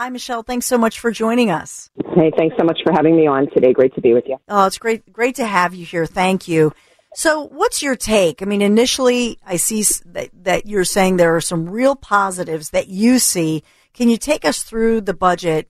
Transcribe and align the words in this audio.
Hi, 0.00 0.08
Michele. 0.08 0.42
Thanks 0.42 0.64
so 0.64 0.78
much 0.78 0.98
for 0.98 1.10
joining 1.10 1.50
us. 1.50 1.90
Hey, 2.14 2.32
thanks 2.34 2.56
so 2.58 2.64
much 2.64 2.78
for 2.82 2.90
having 2.90 3.14
me 3.14 3.26
on 3.26 3.50
today. 3.50 3.74
Great 3.74 3.94
to 3.96 4.00
be 4.00 4.14
with 4.14 4.24
you. 4.26 4.38
Oh, 4.48 4.64
it's 4.64 4.78
great, 4.78 5.12
great 5.12 5.34
to 5.34 5.44
have 5.44 5.74
you 5.74 5.84
here. 5.84 6.06
Thank 6.06 6.48
you. 6.48 6.72
So, 7.14 7.48
what's 7.48 7.82
your 7.82 7.96
take? 7.96 8.40
I 8.40 8.46
mean, 8.46 8.62
initially, 8.62 9.38
I 9.44 9.56
see 9.56 9.84
that, 10.06 10.30
that 10.44 10.64
you're 10.64 10.86
saying 10.86 11.18
there 11.18 11.36
are 11.36 11.40
some 11.42 11.68
real 11.68 11.96
positives 11.96 12.70
that 12.70 12.88
you 12.88 13.18
see. 13.18 13.62
Can 13.92 14.08
you 14.08 14.16
take 14.16 14.46
us 14.46 14.62
through 14.62 15.02
the 15.02 15.12
budget? 15.12 15.68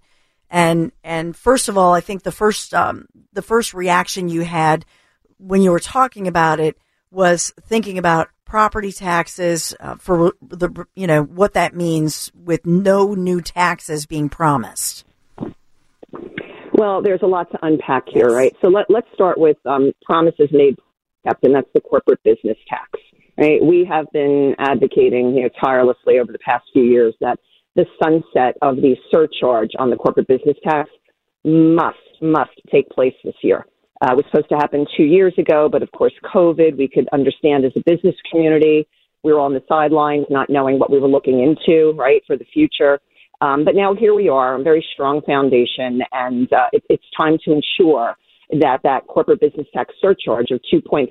And 0.48 0.92
and 1.02 1.36
first 1.36 1.68
of 1.68 1.76
all, 1.76 1.92
I 1.92 2.00
think 2.00 2.22
the 2.22 2.30
first 2.30 2.72
um, 2.72 3.06
the 3.32 3.42
first 3.42 3.74
reaction 3.74 4.28
you 4.28 4.42
had 4.42 4.84
when 5.38 5.60
you 5.60 5.72
were 5.72 5.80
talking 5.80 6.28
about 6.28 6.60
it 6.60 6.78
was 7.10 7.52
thinking 7.60 7.98
about 7.98 8.28
property 8.50 8.90
taxes 8.90 9.76
uh, 9.78 9.94
for 9.94 10.34
the 10.42 10.84
you 10.96 11.06
know 11.06 11.22
what 11.22 11.54
that 11.54 11.72
means 11.72 12.32
with 12.34 12.66
no 12.66 13.14
new 13.14 13.40
taxes 13.40 14.06
being 14.06 14.28
promised. 14.28 15.04
Well, 16.72 17.00
there's 17.00 17.22
a 17.22 17.26
lot 17.26 17.48
to 17.52 17.58
unpack 17.62 18.04
here, 18.08 18.28
yes. 18.28 18.34
right? 18.34 18.56
So 18.60 18.68
let, 18.68 18.86
let's 18.88 19.06
start 19.14 19.38
with 19.38 19.56
um, 19.66 19.92
promises 20.04 20.48
made 20.50 20.76
and 21.42 21.54
that's 21.54 21.68
the 21.74 21.80
corporate 21.80 22.22
business 22.24 22.56
tax. 22.68 22.88
Right? 23.38 23.62
We 23.62 23.86
have 23.88 24.06
been 24.12 24.54
advocating 24.58 25.36
you 25.36 25.42
know, 25.42 25.50
tirelessly 25.62 26.18
over 26.18 26.32
the 26.32 26.38
past 26.38 26.64
few 26.72 26.82
years 26.82 27.14
that 27.20 27.38
the 27.76 27.86
sunset 28.02 28.56
of 28.62 28.76
the 28.76 28.96
surcharge 29.12 29.70
on 29.78 29.90
the 29.90 29.96
corporate 29.96 30.26
business 30.26 30.56
tax 30.64 30.90
must 31.44 31.98
must 32.20 32.50
take 32.70 32.88
place 32.90 33.14
this 33.24 33.34
year. 33.42 33.64
Uh, 34.02 34.14
was 34.14 34.24
supposed 34.30 34.48
to 34.48 34.56
happen 34.56 34.86
two 34.96 35.02
years 35.04 35.34
ago, 35.36 35.68
but 35.70 35.82
of 35.82 35.92
course, 35.92 36.14
COVID, 36.34 36.78
we 36.78 36.88
could 36.88 37.06
understand 37.12 37.66
as 37.66 37.72
a 37.76 37.82
business 37.84 38.14
community, 38.30 38.88
we 39.22 39.32
were 39.32 39.40
on 39.40 39.52
the 39.52 39.62
sidelines, 39.68 40.24
not 40.30 40.48
knowing 40.48 40.78
what 40.78 40.90
we 40.90 40.98
were 40.98 41.08
looking 41.08 41.42
into, 41.42 41.92
right, 41.98 42.22
for 42.26 42.36
the 42.36 42.46
future. 42.52 42.98
Um, 43.42 43.64
but 43.64 43.74
now 43.74 43.94
here 43.94 44.14
we 44.14 44.28
are, 44.28 44.58
a 44.58 44.62
very 44.62 44.84
strong 44.92 45.22
foundation, 45.22 46.00
and 46.12 46.50
uh, 46.52 46.68
it, 46.72 46.82
it's 46.88 47.04
time 47.18 47.38
to 47.44 47.52
ensure 47.52 48.16
that 48.60 48.80
that 48.82 49.06
corporate 49.06 49.40
business 49.40 49.66
tax 49.72 49.94
surcharge 50.00 50.50
of 50.50 50.60
2.5% 50.72 51.08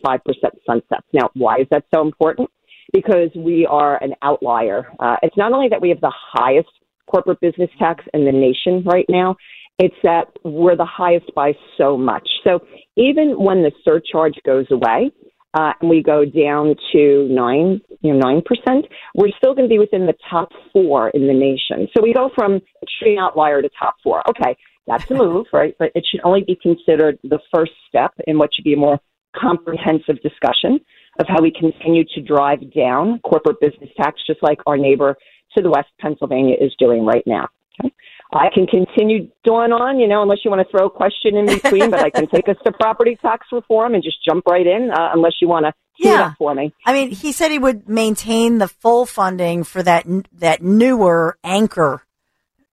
sunsets. 0.66 1.08
Now, 1.14 1.30
why 1.34 1.60
is 1.60 1.68
that 1.72 1.86
so 1.94 2.02
important? 2.02 2.50
Because 2.92 3.30
we 3.36 3.66
are 3.66 4.02
an 4.04 4.14
outlier. 4.22 4.92
Uh, 5.00 5.16
it's 5.24 5.38
not 5.38 5.54
only 5.54 5.70
that 5.70 5.82
we 5.82 5.90
have 5.90 6.02
the 6.02 6.14
highest 6.34 6.70
corporate 7.10 7.40
business 7.40 7.70
tax 7.80 8.04
in 8.14 8.26
the 8.26 8.32
nation 8.32 8.84
right 8.86 9.06
now, 9.10 9.36
it's 9.80 9.96
that 10.04 10.26
we're 10.44 10.76
the 10.76 10.86
highest 10.86 11.34
by 11.34 11.54
so 11.78 11.98
much. 11.98 12.28
So 12.44 12.60
even 12.98 13.32
when 13.38 13.64
the 13.64 13.72
surcharge 13.84 14.36
goes 14.46 14.66
away, 14.70 15.12
uh, 15.56 15.74
and 15.82 15.90
we 15.90 16.04
go 16.04 16.24
down 16.26 16.76
to 16.92 17.28
nine, 17.32 17.82
you 18.02 18.14
know, 18.14 18.20
nine 18.20 18.42
percent, 18.46 18.86
we're 19.16 19.32
still 19.38 19.56
going 19.56 19.68
to 19.68 19.74
be 19.74 19.80
within 19.80 20.06
the 20.06 20.14
top 20.30 20.50
four 20.72 21.10
in 21.10 21.26
the 21.26 21.34
nation. 21.34 21.88
So 21.96 22.04
we 22.04 22.14
go 22.14 22.30
from 22.36 22.60
extreme 22.84 23.18
outlier 23.18 23.62
to 23.62 23.70
top 23.80 23.96
four. 24.04 24.22
Okay, 24.30 24.56
that's 24.86 25.10
a 25.10 25.16
move, 25.16 25.48
right? 25.54 25.76
But 25.80 25.92
it 25.96 26.06
should 26.10 26.22
only 26.24 26.44
be 26.46 26.58
considered 26.62 27.18
the 27.24 27.40
first 27.54 27.72
step 27.88 28.14
in 28.28 28.38
what 28.38 28.54
should 28.54 28.64
be 28.64 28.74
a 28.74 28.78
more 28.78 29.00
comprehensive 29.36 30.22
discussion 30.22 30.80
of 31.20 31.26
how 31.28 31.42
we 31.42 31.52
continue 31.52 32.04
to 32.14 32.22
drive 32.22 32.60
down 32.74 33.20
corporate 33.20 33.60
business 33.60 33.90
tax, 33.98 34.22
just 34.26 34.42
like 34.44 34.60
our 34.68 34.78
neighbor 34.78 35.16
to 35.56 35.64
the 35.64 35.70
west, 35.70 35.90
Pennsylvania, 36.00 36.56
is 36.60 36.74
doing 36.78 37.06
right 37.06 37.24
now. 37.26 37.48
Okay. 37.84 37.94
I 38.32 38.50
can 38.54 38.68
continue 38.68 39.30
going 39.44 39.72
on, 39.72 40.00
you 40.00 40.08
know, 40.08 40.22
unless 40.22 40.40
you 40.46 40.52
want 40.52 40.66
to 40.66 40.70
throw 40.70 40.86
a 40.86 40.90
question 40.90 41.36
in 41.36 41.48
between, 41.48 41.90
but 41.90 42.00
I 42.00 42.12
can 42.12 42.28
take 42.28 42.48
us 42.48 42.58
to 42.64 42.72
property 42.72 43.18
tax 43.20 43.48
reform 43.52 43.96
and 43.96 44.04
just 44.04 44.24
jump 44.24 44.46
right 44.46 44.68
in, 44.68 44.92
uh, 44.92 45.10
unless 45.14 45.34
you 45.42 45.48
want 45.48 45.66
to 45.66 45.74
yeah. 46.00 46.34
for 46.38 46.54
me. 46.54 46.74
I 46.86 46.94
mean, 46.94 47.12
he 47.12 47.32
said 47.32 47.52
he 47.52 47.60
would 47.60 47.90
maintain 47.90 48.58
the 48.58 48.68
full 48.68 49.06
funding 49.06 49.64
for 49.64 49.84
that 49.84 50.06
that 50.34 50.62
newer 50.62 51.38
anchor, 51.44 52.04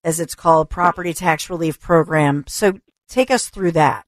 as 0.05 0.21
it's 0.21 0.35
called, 0.35 0.71
property 0.71 1.13
tax 1.13 1.51
relief 1.51 1.81
program. 1.81 2.45
So 2.49 2.81
take 3.09 3.31
us 3.31 3.49
through 3.49 3.73
that. 3.73 4.05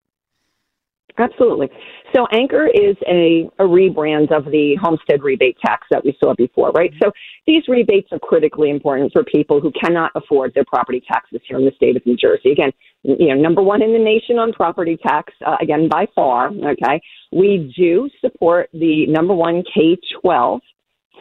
Absolutely. 1.16 1.68
So 2.14 2.26
Anchor 2.32 2.66
is 2.66 2.96
a, 3.06 3.50
a 3.58 3.64
rebrand 3.64 4.32
of 4.32 4.46
the 4.46 4.76
homestead 4.80 5.22
rebate 5.22 5.58
tax 5.64 5.86
that 5.90 6.04
we 6.04 6.16
saw 6.22 6.34
before, 6.34 6.70
right? 6.70 6.92
So 7.02 7.12
these 7.46 7.62
rebates 7.68 8.08
are 8.12 8.18
critically 8.18 8.70
important 8.70 9.12
for 9.12 9.24
people 9.24 9.60
who 9.60 9.72
cannot 9.72 10.12
afford 10.14 10.54
their 10.54 10.64
property 10.64 11.02
taxes 11.06 11.40
here 11.46 11.58
in 11.58 11.64
the 11.64 11.72
state 11.76 11.96
of 11.96 12.06
New 12.06 12.16
Jersey. 12.16 12.52
Again, 12.52 12.72
you 13.02 13.28
know, 13.28 13.34
number 13.34 13.62
one 13.62 13.82
in 13.82 13.92
the 13.92 13.98
nation 13.98 14.38
on 14.38 14.52
property 14.52 14.98
tax, 15.06 15.32
uh, 15.46 15.56
again, 15.60 15.88
by 15.88 16.06
far, 16.14 16.48
okay? 16.48 17.00
We 17.32 17.72
do 17.76 18.08
support 18.20 18.70
the 18.72 19.06
number 19.06 19.34
one 19.34 19.62
K 19.74 19.98
12 20.22 20.60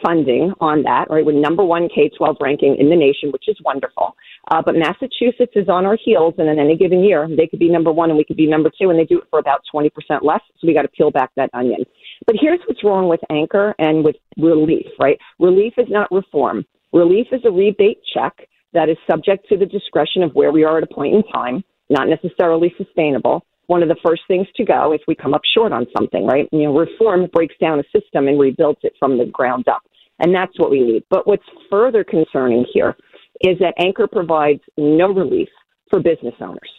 funding 0.02 0.52
on 0.60 0.82
that, 0.82 1.06
right? 1.10 1.24
We're 1.24 1.40
number 1.40 1.64
one 1.64 1.88
K 1.88 2.10
12 2.16 2.36
ranking 2.40 2.76
in 2.78 2.88
the 2.88 2.96
nation, 2.96 3.30
which 3.32 3.48
is 3.48 3.56
wonderful. 3.64 4.16
Uh, 4.50 4.62
but 4.64 4.74
Massachusetts 4.76 5.52
is 5.54 5.68
on 5.68 5.84
our 5.86 5.96
heels, 6.02 6.34
and 6.38 6.48
in 6.48 6.58
any 6.58 6.76
given 6.76 7.02
year, 7.02 7.28
they 7.28 7.46
could 7.46 7.58
be 7.58 7.68
number 7.68 7.92
one 7.92 8.10
and 8.10 8.16
we 8.16 8.24
could 8.24 8.36
be 8.36 8.46
number 8.46 8.70
two, 8.80 8.90
and 8.90 8.98
they 8.98 9.04
do 9.04 9.18
it 9.18 9.24
for 9.30 9.38
about 9.38 9.60
20% 9.72 9.90
less. 10.22 10.40
So 10.60 10.66
we 10.66 10.74
got 10.74 10.82
to 10.82 10.88
peel 10.88 11.10
back 11.10 11.30
that 11.36 11.50
onion. 11.52 11.84
But 12.26 12.36
here's 12.40 12.60
what's 12.66 12.84
wrong 12.84 13.08
with 13.08 13.20
Anchor 13.30 13.74
and 13.78 14.04
with 14.04 14.16
relief, 14.36 14.86
right? 14.98 15.18
Relief 15.38 15.74
is 15.76 15.86
not 15.88 16.10
reform. 16.10 16.64
Relief 16.92 17.26
is 17.32 17.40
a 17.44 17.50
rebate 17.50 18.00
check 18.14 18.34
that 18.72 18.88
is 18.88 18.96
subject 19.10 19.48
to 19.48 19.56
the 19.56 19.66
discretion 19.66 20.22
of 20.22 20.32
where 20.34 20.52
we 20.52 20.64
are 20.64 20.78
at 20.78 20.84
a 20.84 20.94
point 20.94 21.14
in 21.14 21.22
time, 21.24 21.64
not 21.90 22.08
necessarily 22.08 22.74
sustainable. 22.76 23.44
One 23.68 23.82
of 23.82 23.88
the 23.88 23.96
first 24.04 24.22
things 24.28 24.46
to 24.56 24.64
go 24.64 24.92
if 24.92 25.02
we 25.06 25.14
come 25.14 25.34
up 25.34 25.42
short 25.54 25.72
on 25.72 25.86
something, 25.96 26.26
right? 26.26 26.48
You 26.52 26.64
know, 26.64 26.76
reform 26.76 27.28
breaks 27.32 27.54
down 27.60 27.78
a 27.78 27.84
system 27.84 28.26
and 28.26 28.38
rebuilds 28.38 28.80
it 28.82 28.94
from 28.98 29.16
the 29.16 29.26
ground 29.26 29.68
up. 29.68 29.82
And 30.18 30.34
that's 30.34 30.58
what 30.58 30.70
we 30.70 30.80
need. 30.80 31.04
But 31.10 31.26
what's 31.26 31.44
further 31.70 32.02
concerning 32.02 32.66
here 32.72 32.96
is 33.42 33.58
that 33.60 33.74
Anchor 33.78 34.06
provides 34.06 34.60
no 34.76 35.12
relief 35.12 35.48
for 35.90 36.00
business 36.00 36.34
owners. 36.40 36.70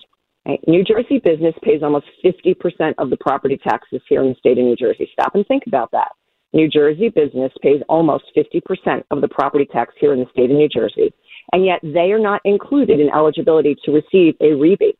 Right? 0.45 0.59
New 0.67 0.83
Jersey 0.83 1.19
business 1.23 1.55
pays 1.63 1.81
almost 1.83 2.05
50% 2.25 2.95
of 2.97 3.09
the 3.09 3.17
property 3.17 3.57
taxes 3.57 4.01
here 4.09 4.23
in 4.23 4.29
the 4.29 4.35
state 4.35 4.57
of 4.57 4.65
New 4.65 4.75
Jersey. 4.75 5.09
Stop 5.13 5.35
and 5.35 5.45
think 5.47 5.63
about 5.67 5.91
that. 5.91 6.11
New 6.53 6.67
Jersey 6.67 7.09
business 7.09 7.51
pays 7.61 7.81
almost 7.87 8.25
50% 8.35 9.03
of 9.11 9.21
the 9.21 9.27
property 9.27 9.65
tax 9.71 9.93
here 9.99 10.13
in 10.13 10.19
the 10.19 10.29
state 10.31 10.49
of 10.49 10.57
New 10.57 10.67
Jersey, 10.67 11.13
and 11.53 11.63
yet 11.63 11.79
they 11.83 12.11
are 12.11 12.19
not 12.19 12.41
included 12.43 12.99
in 12.99 13.09
eligibility 13.09 13.75
to 13.85 13.91
receive 13.91 14.33
a 14.41 14.53
rebate. 14.53 14.97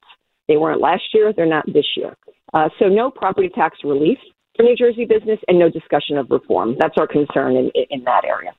They 0.50 0.58
weren't 0.58 0.82
last 0.82 1.04
year, 1.14 1.32
they're 1.32 1.46
not 1.46 1.66
this 1.68 1.86
year. 1.96 2.18
Uh, 2.54 2.68
so, 2.80 2.88
no 2.88 3.10
property 3.10 3.50
tax 3.50 3.78
relief 3.86 4.18
for 4.58 4.64
New 4.64 4.76
Jersey 4.76 5.06
business 5.06 5.40
and 5.48 5.58
no 5.58 5.70
discussion 5.70 6.18
of 6.18 6.30
reform. 6.30 6.76
That's 6.78 6.96
our 7.00 7.08
concern 7.08 7.56
in, 7.56 7.72
in 7.90 8.04
that 8.04 8.26
area. 8.26 8.52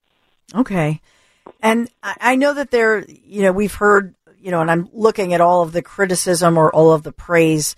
Okay. 0.55 1.01
And 1.61 1.91
I 2.03 2.37
know 2.37 2.55
that 2.55 2.71
there, 2.71 3.05
you 3.06 3.43
know, 3.43 3.53
we've 3.53 3.75
heard, 3.75 4.15
you 4.39 4.51
know, 4.51 4.61
and 4.61 4.71
I'm 4.71 4.89
looking 4.93 5.34
at 5.34 5.41
all 5.41 5.62
of 5.62 5.73
the 5.73 5.83
criticism 5.83 6.56
or 6.56 6.75
all 6.75 6.93
of 6.93 7.03
the 7.03 7.12
praise 7.12 7.77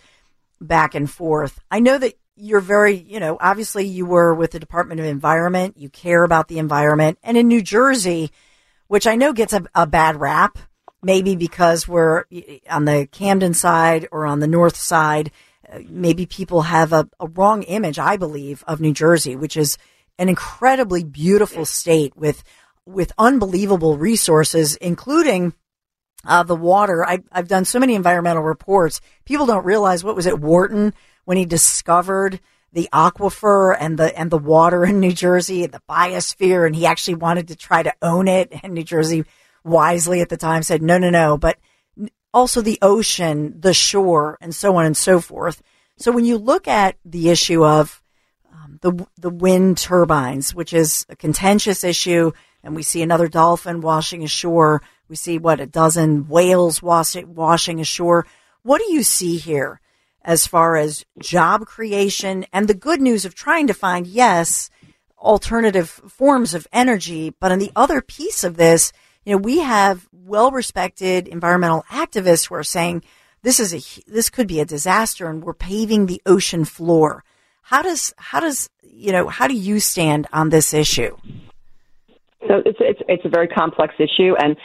back 0.60 0.94
and 0.94 1.10
forth. 1.10 1.58
I 1.70 1.80
know 1.80 1.98
that 1.98 2.14
you're 2.36 2.60
very, 2.60 2.94
you 2.94 3.18
know, 3.18 3.36
obviously 3.40 3.86
you 3.86 4.06
were 4.06 4.34
with 4.34 4.52
the 4.52 4.60
Department 4.60 5.00
of 5.00 5.06
Environment, 5.06 5.76
you 5.76 5.88
care 5.88 6.22
about 6.22 6.48
the 6.48 6.58
environment. 6.58 7.18
And 7.22 7.36
in 7.36 7.48
New 7.48 7.62
Jersey, 7.62 8.30
which 8.88 9.06
I 9.06 9.16
know 9.16 9.32
gets 9.32 9.52
a, 9.52 9.64
a 9.74 9.86
bad 9.86 10.20
rap, 10.20 10.58
maybe 11.02 11.36
because 11.36 11.88
we're 11.88 12.24
on 12.70 12.84
the 12.84 13.08
Camden 13.10 13.54
side 13.54 14.08
or 14.12 14.24
on 14.24 14.40
the 14.40 14.46
north 14.46 14.76
side, 14.76 15.30
uh, 15.70 15.80
maybe 15.88 16.26
people 16.26 16.62
have 16.62 16.92
a, 16.92 17.08
a 17.18 17.26
wrong 17.26 17.62
image, 17.64 17.98
I 17.98 18.16
believe, 18.16 18.62
of 18.66 18.80
New 18.80 18.92
Jersey, 18.92 19.36
which 19.36 19.56
is 19.56 19.78
an 20.18 20.28
incredibly 20.28 21.04
beautiful 21.04 21.64
state 21.64 22.16
with 22.16 22.42
with 22.84 23.12
unbelievable 23.16 23.96
resources, 23.96 24.74
including 24.76 25.54
uh, 26.24 26.42
the 26.42 26.56
water. 26.56 27.04
I, 27.04 27.22
I've 27.30 27.48
done 27.48 27.64
so 27.64 27.78
many 27.78 27.94
environmental 27.94 28.42
reports. 28.42 29.00
People 29.24 29.46
don't 29.46 29.64
realize 29.64 30.02
what 30.02 30.16
was 30.16 30.26
it 30.26 30.40
Wharton 30.40 30.92
when 31.24 31.36
he 31.36 31.44
discovered 31.44 32.40
the 32.72 32.88
aquifer 32.92 33.76
and 33.78 33.98
the 33.98 34.18
and 34.18 34.30
the 34.30 34.38
water 34.38 34.84
in 34.84 34.98
New 34.98 35.12
Jersey, 35.12 35.64
and 35.64 35.72
the 35.72 35.82
biosphere, 35.88 36.66
and 36.66 36.74
he 36.74 36.86
actually 36.86 37.16
wanted 37.16 37.48
to 37.48 37.56
try 37.56 37.82
to 37.82 37.94
own 38.02 38.28
it. 38.28 38.52
And 38.62 38.74
New 38.74 38.84
Jersey 38.84 39.24
wisely 39.64 40.20
at 40.20 40.28
the 40.28 40.36
time 40.36 40.62
said 40.62 40.82
no, 40.82 40.98
no, 40.98 41.10
no. 41.10 41.38
But 41.38 41.58
also 42.34 42.60
the 42.60 42.78
ocean, 42.82 43.60
the 43.60 43.74
shore, 43.74 44.38
and 44.40 44.54
so 44.54 44.76
on 44.76 44.86
and 44.86 44.96
so 44.96 45.20
forth. 45.20 45.62
So 45.96 46.12
when 46.12 46.24
you 46.24 46.38
look 46.38 46.66
at 46.66 46.96
the 47.04 47.28
issue 47.28 47.64
of 47.64 48.02
um, 48.52 48.78
the 48.80 49.06
the 49.16 49.30
wind 49.30 49.78
turbines, 49.78 50.54
which 50.54 50.72
is 50.72 51.06
a 51.08 51.16
contentious 51.16 51.84
issue, 51.84 52.32
and 52.62 52.76
we 52.76 52.82
see 52.82 53.02
another 53.02 53.28
dolphin 53.28 53.80
washing 53.80 54.22
ashore. 54.22 54.82
We 55.08 55.16
see 55.16 55.38
what 55.38 55.60
a 55.60 55.66
dozen 55.66 56.28
whales 56.28 56.80
washing 56.82 57.80
ashore. 57.80 58.26
What 58.62 58.80
do 58.80 58.92
you 58.92 59.02
see 59.02 59.36
here 59.38 59.80
as 60.24 60.46
far 60.46 60.76
as 60.76 61.04
job 61.18 61.66
creation 61.66 62.46
and 62.52 62.68
the 62.68 62.74
good 62.74 63.00
news 63.00 63.24
of 63.24 63.34
trying 63.34 63.66
to 63.66 63.74
find, 63.74 64.06
yes, 64.06 64.70
alternative 65.18 65.88
forms 65.88 66.54
of 66.54 66.66
energy. 66.72 67.34
But 67.40 67.52
on 67.52 67.58
the 67.58 67.72
other 67.74 68.00
piece 68.00 68.44
of 68.44 68.56
this, 68.56 68.92
you 69.24 69.32
know, 69.32 69.38
we 69.38 69.58
have 69.58 70.08
well 70.12 70.50
respected 70.50 71.28
environmental 71.28 71.84
activists 71.90 72.48
who 72.48 72.54
are 72.54 72.64
saying 72.64 73.02
this 73.42 73.60
is 73.60 73.74
a, 73.74 74.10
this 74.10 74.30
could 74.30 74.46
be 74.46 74.60
a 74.60 74.64
disaster 74.64 75.28
and 75.28 75.42
we're 75.44 75.54
paving 75.54 76.06
the 76.06 76.22
ocean 76.26 76.64
floor. 76.64 77.24
How 77.62 77.82
does, 77.82 78.12
how 78.16 78.40
does, 78.40 78.68
you 78.82 79.12
know, 79.12 79.28
how 79.28 79.46
do 79.46 79.54
you 79.54 79.80
stand 79.80 80.26
on 80.32 80.50
this 80.50 80.74
issue? 80.74 81.16
So 82.48 82.62
it's, 82.64 82.78
it's, 82.80 83.00
it's 83.08 83.24
a 83.24 83.28
very 83.28 83.48
complex 83.48 83.94
issue. 83.98 84.34
And 84.38 84.56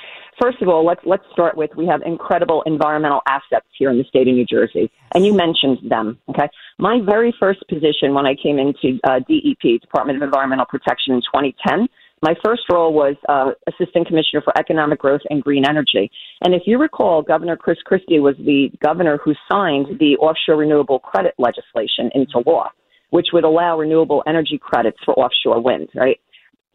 first 0.41 0.61
of 0.61 0.67
all, 0.67 0.85
let's, 0.85 1.01
let's 1.05 1.23
start 1.31 1.55
with 1.55 1.71
we 1.75 1.85
have 1.87 2.01
incredible 2.03 2.63
environmental 2.65 3.21
assets 3.27 3.67
here 3.77 3.91
in 3.91 3.97
the 3.97 4.03
state 4.03 4.27
of 4.27 4.33
New 4.33 4.45
Jersey. 4.45 4.91
And 5.13 5.25
you 5.25 5.33
mentioned 5.33 5.89
them. 5.89 6.17
Okay. 6.29 6.49
My 6.79 6.99
very 7.05 7.33
first 7.39 7.63
position 7.69 8.13
when 8.13 8.25
I 8.25 8.35
came 8.35 8.57
into 8.57 8.99
uh, 9.03 9.19
DEP, 9.19 9.81
Department 9.81 10.17
of 10.17 10.23
Environmental 10.23 10.65
Protection 10.65 11.13
in 11.13 11.21
2010, 11.21 11.87
my 12.21 12.33
first 12.43 12.63
role 12.71 12.93
was 12.93 13.15
uh, 13.29 13.51
Assistant 13.67 14.07
Commissioner 14.07 14.41
for 14.41 14.57
Economic 14.57 14.99
Growth 14.99 15.21
and 15.29 15.43
Green 15.43 15.65
Energy. 15.67 16.09
And 16.41 16.55
if 16.55 16.63
you 16.65 16.79
recall, 16.79 17.21
Governor 17.21 17.55
Chris 17.55 17.77
Christie 17.85 18.19
was 18.19 18.35
the 18.37 18.69
governor 18.83 19.19
who 19.23 19.33
signed 19.51 19.99
the 19.99 20.17
offshore 20.17 20.57
renewable 20.57 20.99
credit 20.99 21.35
legislation 21.37 22.09
into 22.15 22.39
law, 22.45 22.69
which 23.11 23.27
would 23.33 23.43
allow 23.43 23.77
renewable 23.77 24.23
energy 24.27 24.59
credits 24.59 24.97
for 25.05 25.13
offshore 25.13 25.61
wind, 25.61 25.89
right? 25.95 26.19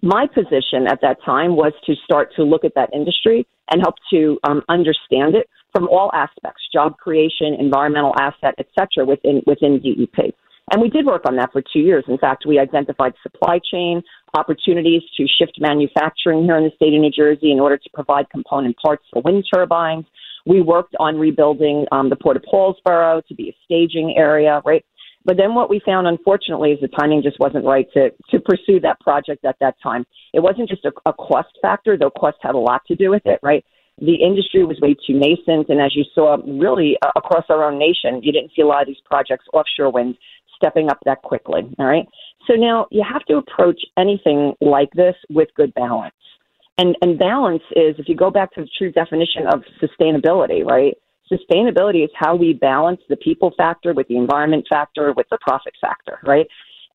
My 0.01 0.27
position 0.27 0.87
at 0.89 1.01
that 1.03 1.19
time 1.25 1.57
was 1.57 1.73
to 1.87 1.95
start 2.05 2.31
to 2.37 2.43
look 2.43 2.65
at 2.65 2.75
that 2.75 2.91
industry 2.93 3.47
and 3.71 3.81
help 3.81 3.95
to 4.11 4.39
um, 4.45 4.63
understand 4.69 5.35
it 5.35 5.49
from 5.73 5.89
all 5.89 6.11
aspects, 6.13 6.63
job 6.73 6.99
creation, 6.99 7.57
environmental 7.59 8.13
asset, 8.19 8.55
et 8.59 8.67
cetera, 8.79 9.07
within, 9.07 9.43
within 9.47 9.81
DEP. 9.81 10.35
And 10.71 10.81
we 10.81 10.89
did 10.89 11.05
work 11.05 11.23
on 11.27 11.37
that 11.37 11.53
for 11.53 11.63
two 11.63 11.81
years. 11.81 12.05
In 12.09 12.19
fact, 12.19 12.45
we 12.47 12.59
identified 12.59 13.15
supply 13.23 13.59
chain 13.71 14.03
opportunities 14.35 15.03
to 15.17 15.27
shift 15.27 15.59
manufacturing 15.59 16.45
here 16.45 16.57
in 16.57 16.65
the 16.65 16.71
state 16.77 16.95
of 16.95 17.01
New 17.01 17.11
Jersey 17.11 17.51
in 17.51 17.61
order 17.61 17.77
to 17.77 17.91
provide 17.93 18.31
component 18.31 18.77
parts 18.79 19.05
for 19.13 19.21
wind 19.23 19.45
turbines. 19.53 20.07
We 20.47 20.61
worked 20.61 20.95
on 20.99 21.19
rebuilding 21.19 21.87
um, 21.93 22.09
the 22.09 22.17
Port 22.17 22.37
of 22.37 22.43
Paulsboro 22.43 23.25
to 23.27 23.35
be 23.35 23.51
a 23.51 23.57
staging 23.65 24.15
area, 24.17 24.63
right? 24.65 24.85
But 25.25 25.37
then 25.37 25.55
what 25.55 25.71
we 25.71 25.81
found, 25.85 26.07
unfortunately, 26.07 26.73
is 26.73 26.81
the 26.81 26.89
timing 26.89 27.23
just 27.23 27.39
wasn't 27.39 27.65
right 27.65 27.87
to, 27.95 28.11
to 28.31 28.41
pursue 28.41 28.81
that 28.81 28.99
project 29.01 29.45
at 29.45 29.57
that 29.61 29.77
time. 29.83 30.05
It 30.33 30.41
wasn't 30.41 30.69
just 30.69 30.85
a, 30.85 30.93
a 31.07 31.13
cost 31.13 31.51
factor, 31.61 31.97
though 31.97 32.11
cost 32.11 32.39
had 32.41 32.55
a 32.55 32.59
lot 32.59 32.83
to 32.89 32.97
do 32.97 33.11
with 33.11 33.23
it, 33.27 33.39
right? 33.43 33.65
The 33.99 34.15
industry 34.15 34.65
was 34.65 34.81
way 34.81 34.95
too 34.95 35.13
nascent, 35.13 35.69
and 35.69 35.81
as 35.81 35.95
you 35.95 36.05
saw, 36.15 36.39
really 36.45 36.97
uh, 37.03 37.11
across 37.15 37.45
our 37.51 37.63
own 37.63 37.79
nation, 37.79 38.21
you 38.23 38.33
didn't 38.33 38.51
see 38.57 38.63
a 38.63 38.67
lot 38.67 38.83
of 38.83 38.89
these 38.89 39.03
projects, 39.05 39.45
offshore 39.53 39.93
wind, 39.93 40.17
stepping 40.63 40.91
up 40.91 40.99
that 41.05 41.23
quickly. 41.23 41.63
All 41.79 41.87
right. 41.87 42.07
So 42.47 42.55
now 42.55 42.87
you 42.91 43.05
have 43.11 43.25
to 43.27 43.37
approach 43.37 43.81
anything 43.99 44.55
like 44.61 44.91
this 44.95 45.15
with 45.31 45.49
good 45.57 45.73
balance. 45.75 46.15
And, 46.79 46.97
and 47.03 47.19
balance 47.19 47.63
is, 47.77 47.97
if 47.99 48.09
you 48.09 48.17
go 48.17 48.31
back 48.31 48.53
to 48.55 48.63
the 48.63 48.69
true 48.79 48.91
definition 48.93 49.47
of 49.53 49.63
sustainability, 49.83 50.65
right? 50.65 50.95
Sustainability 51.31 52.05
is 52.05 52.11
how 52.15 52.35
we 52.35 52.53
balance 52.55 53.01
the 53.09 53.17
people 53.17 53.53
factor 53.57 53.93
with 53.93 54.09
the 54.09 54.17
environment 54.17 54.67
factor 54.69 55.13
with 55.13 55.27
the 55.31 55.39
profit 55.41 55.75
factor, 55.81 56.19
right? 56.25 56.47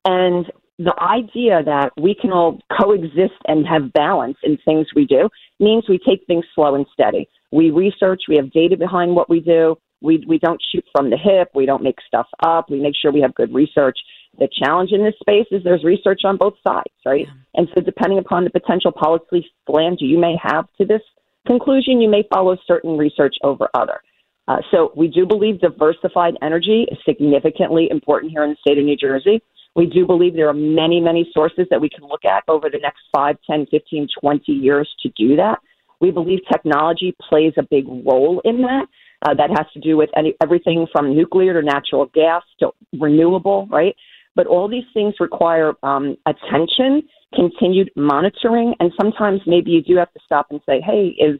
And 0.05 0.45
the 0.79 0.93
idea 1.01 1.63
that 1.63 1.91
we 1.99 2.15
can 2.19 2.31
all 2.31 2.59
coexist 2.79 3.33
and 3.47 3.65
have 3.67 3.93
balance 3.93 4.37
in 4.43 4.57
things 4.63 4.87
we 4.95 5.05
do 5.05 5.29
means 5.59 5.85
we 5.89 5.99
take 5.99 6.25
things 6.27 6.45
slow 6.53 6.75
and 6.75 6.85
steady. 6.93 7.27
We 7.51 7.71
research, 7.71 8.23
we 8.27 8.35
have 8.37 8.51
data 8.51 8.77
behind 8.77 9.15
what 9.15 9.29
we 9.29 9.39
do, 9.39 9.75
we 10.01 10.23
we 10.27 10.39
don't 10.39 10.61
shoot 10.71 10.85
from 10.91 11.09
the 11.09 11.17
hip. 11.17 11.49
We 11.55 11.65
don't 11.65 11.83
make 11.83 11.97
stuff 12.05 12.27
up. 12.43 12.69
We 12.69 12.79
make 12.79 12.95
sure 12.99 13.11
we 13.11 13.21
have 13.21 13.35
good 13.35 13.53
research. 13.53 13.97
The 14.39 14.47
challenge 14.61 14.91
in 14.91 15.03
this 15.03 15.15
space 15.19 15.47
is 15.51 15.63
there's 15.63 15.83
research 15.83 16.21
on 16.23 16.37
both 16.37 16.53
sides, 16.67 16.93
right? 17.05 17.25
Yeah. 17.25 17.33
And 17.55 17.67
so 17.73 17.81
depending 17.81 18.19
upon 18.19 18.43
the 18.43 18.51
potential 18.51 18.91
policy 18.91 19.47
slant 19.65 19.99
you 20.01 20.19
may 20.19 20.35
have 20.41 20.67
to 20.79 20.85
this 20.85 21.01
conclusion, 21.47 22.01
you 22.01 22.09
may 22.09 22.23
follow 22.31 22.55
certain 22.67 22.97
research 22.97 23.35
over 23.43 23.69
other. 23.73 24.01
Uh, 24.47 24.57
so 24.71 24.93
we 24.95 25.07
do 25.07 25.25
believe 25.25 25.59
diversified 25.59 26.35
energy 26.41 26.85
is 26.91 26.97
significantly 27.05 27.87
important 27.89 28.31
here 28.31 28.43
in 28.43 28.51
the 28.51 28.57
state 28.61 28.77
of 28.77 28.85
New 28.85 28.95
Jersey. 28.95 29.41
We 29.75 29.85
do 29.85 30.05
believe 30.05 30.33
there 30.33 30.49
are 30.49 30.53
many, 30.53 30.99
many 30.99 31.29
sources 31.33 31.67
that 31.69 31.81
we 31.81 31.89
can 31.89 32.07
look 32.07 32.25
at 32.25 32.43
over 32.47 32.69
the 32.69 32.79
next 32.79 33.01
5, 33.15 33.37
10, 33.49 33.67
15, 33.69 34.07
20 34.19 34.51
years 34.51 34.89
to 35.03 35.09
do 35.17 35.35
that. 35.35 35.59
We 35.99 36.11
believe 36.11 36.39
technology 36.51 37.15
plays 37.29 37.53
a 37.57 37.63
big 37.63 37.85
role 37.87 38.41
in 38.45 38.61
that. 38.61 38.85
Uh, 39.23 39.33
that 39.33 39.49
has 39.49 39.65
to 39.73 39.79
do 39.79 39.97
with 39.97 40.11
any, 40.15 40.35
everything 40.43 40.85
from 40.91 41.15
nuclear 41.15 41.59
to 41.59 41.65
natural 41.65 42.05
gas 42.13 42.43
to 42.59 42.69
renewable, 42.99 43.67
right? 43.71 43.95
But 44.35 44.45
all 44.45 44.69
these 44.69 44.83
things 44.93 45.15
require 45.19 45.73
um, 45.81 46.15
attention, 46.27 47.01
continued 47.33 47.89
monitoring, 47.95 48.75
and 48.79 48.91
sometimes 48.95 49.41
maybe 49.47 49.71
you 49.71 49.81
do 49.81 49.97
have 49.97 50.13
to 50.13 50.19
stop 50.23 50.47
and 50.51 50.61
say, 50.67 50.81
hey, 50.81 51.15
is 51.19 51.39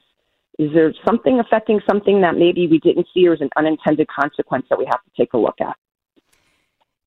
is 0.58 0.72
there 0.74 0.92
something 1.06 1.40
affecting 1.40 1.80
something 1.88 2.22
that 2.22 2.36
maybe 2.36 2.66
we 2.68 2.80
didn't 2.80 3.06
see 3.14 3.28
or 3.28 3.36
is 3.36 3.42
an 3.42 3.50
unintended 3.56 4.08
consequence 4.08 4.66
that 4.72 4.80
we 4.80 4.86
have 4.86 5.04
to 5.04 5.12
take 5.16 5.34
a 5.34 5.38
look 5.38 5.62
at? 5.62 5.76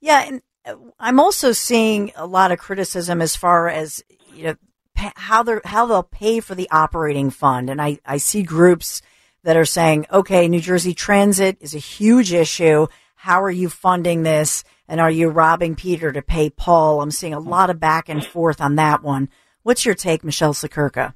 Yeah, 0.00 0.24
and 0.24 0.42
uh, 0.64 0.76
I'm 1.00 1.18
also 1.18 1.50
seeing 1.50 2.12
a 2.14 2.26
lot 2.26 2.52
of 2.52 2.60
criticism 2.60 3.20
as 3.20 3.34
far 3.34 3.68
as 3.68 4.04
you 4.32 4.44
know 4.44 4.54
how 4.94 5.42
they 5.42 5.58
how 5.64 5.86
they'll 5.86 6.04
pay 6.04 6.40
for 6.40 6.54
the 6.54 6.70
operating 6.70 7.30
fund, 7.30 7.68
and 7.68 7.82
I 7.82 7.98
I 8.06 8.18
see 8.18 8.42
groups 8.42 9.02
that 9.42 9.56
are 9.56 9.64
saying, 9.64 10.06
okay, 10.12 10.48
New 10.48 10.60
Jersey 10.60 10.94
Transit 10.94 11.56
is 11.60 11.74
a 11.74 11.78
huge 11.78 12.32
issue. 12.32 12.86
How 13.14 13.42
are 13.42 13.50
you 13.50 13.68
funding 13.68 14.22
this? 14.22 14.64
And 14.88 15.00
are 15.00 15.10
you 15.10 15.28
robbing 15.28 15.76
Peter 15.76 16.12
to 16.12 16.22
pay 16.22 16.50
Paul? 16.50 17.00
I'm 17.00 17.10
seeing 17.10 17.34
a 17.34 17.38
lot 17.38 17.70
of 17.70 17.78
back 17.78 18.08
and 18.08 18.24
forth 18.24 18.60
on 18.60 18.76
that 18.76 19.02
one. 19.02 19.28
What's 19.62 19.84
your 19.84 19.94
take, 19.94 20.24
Michele 20.24 20.54
Siekerka? 20.54 21.14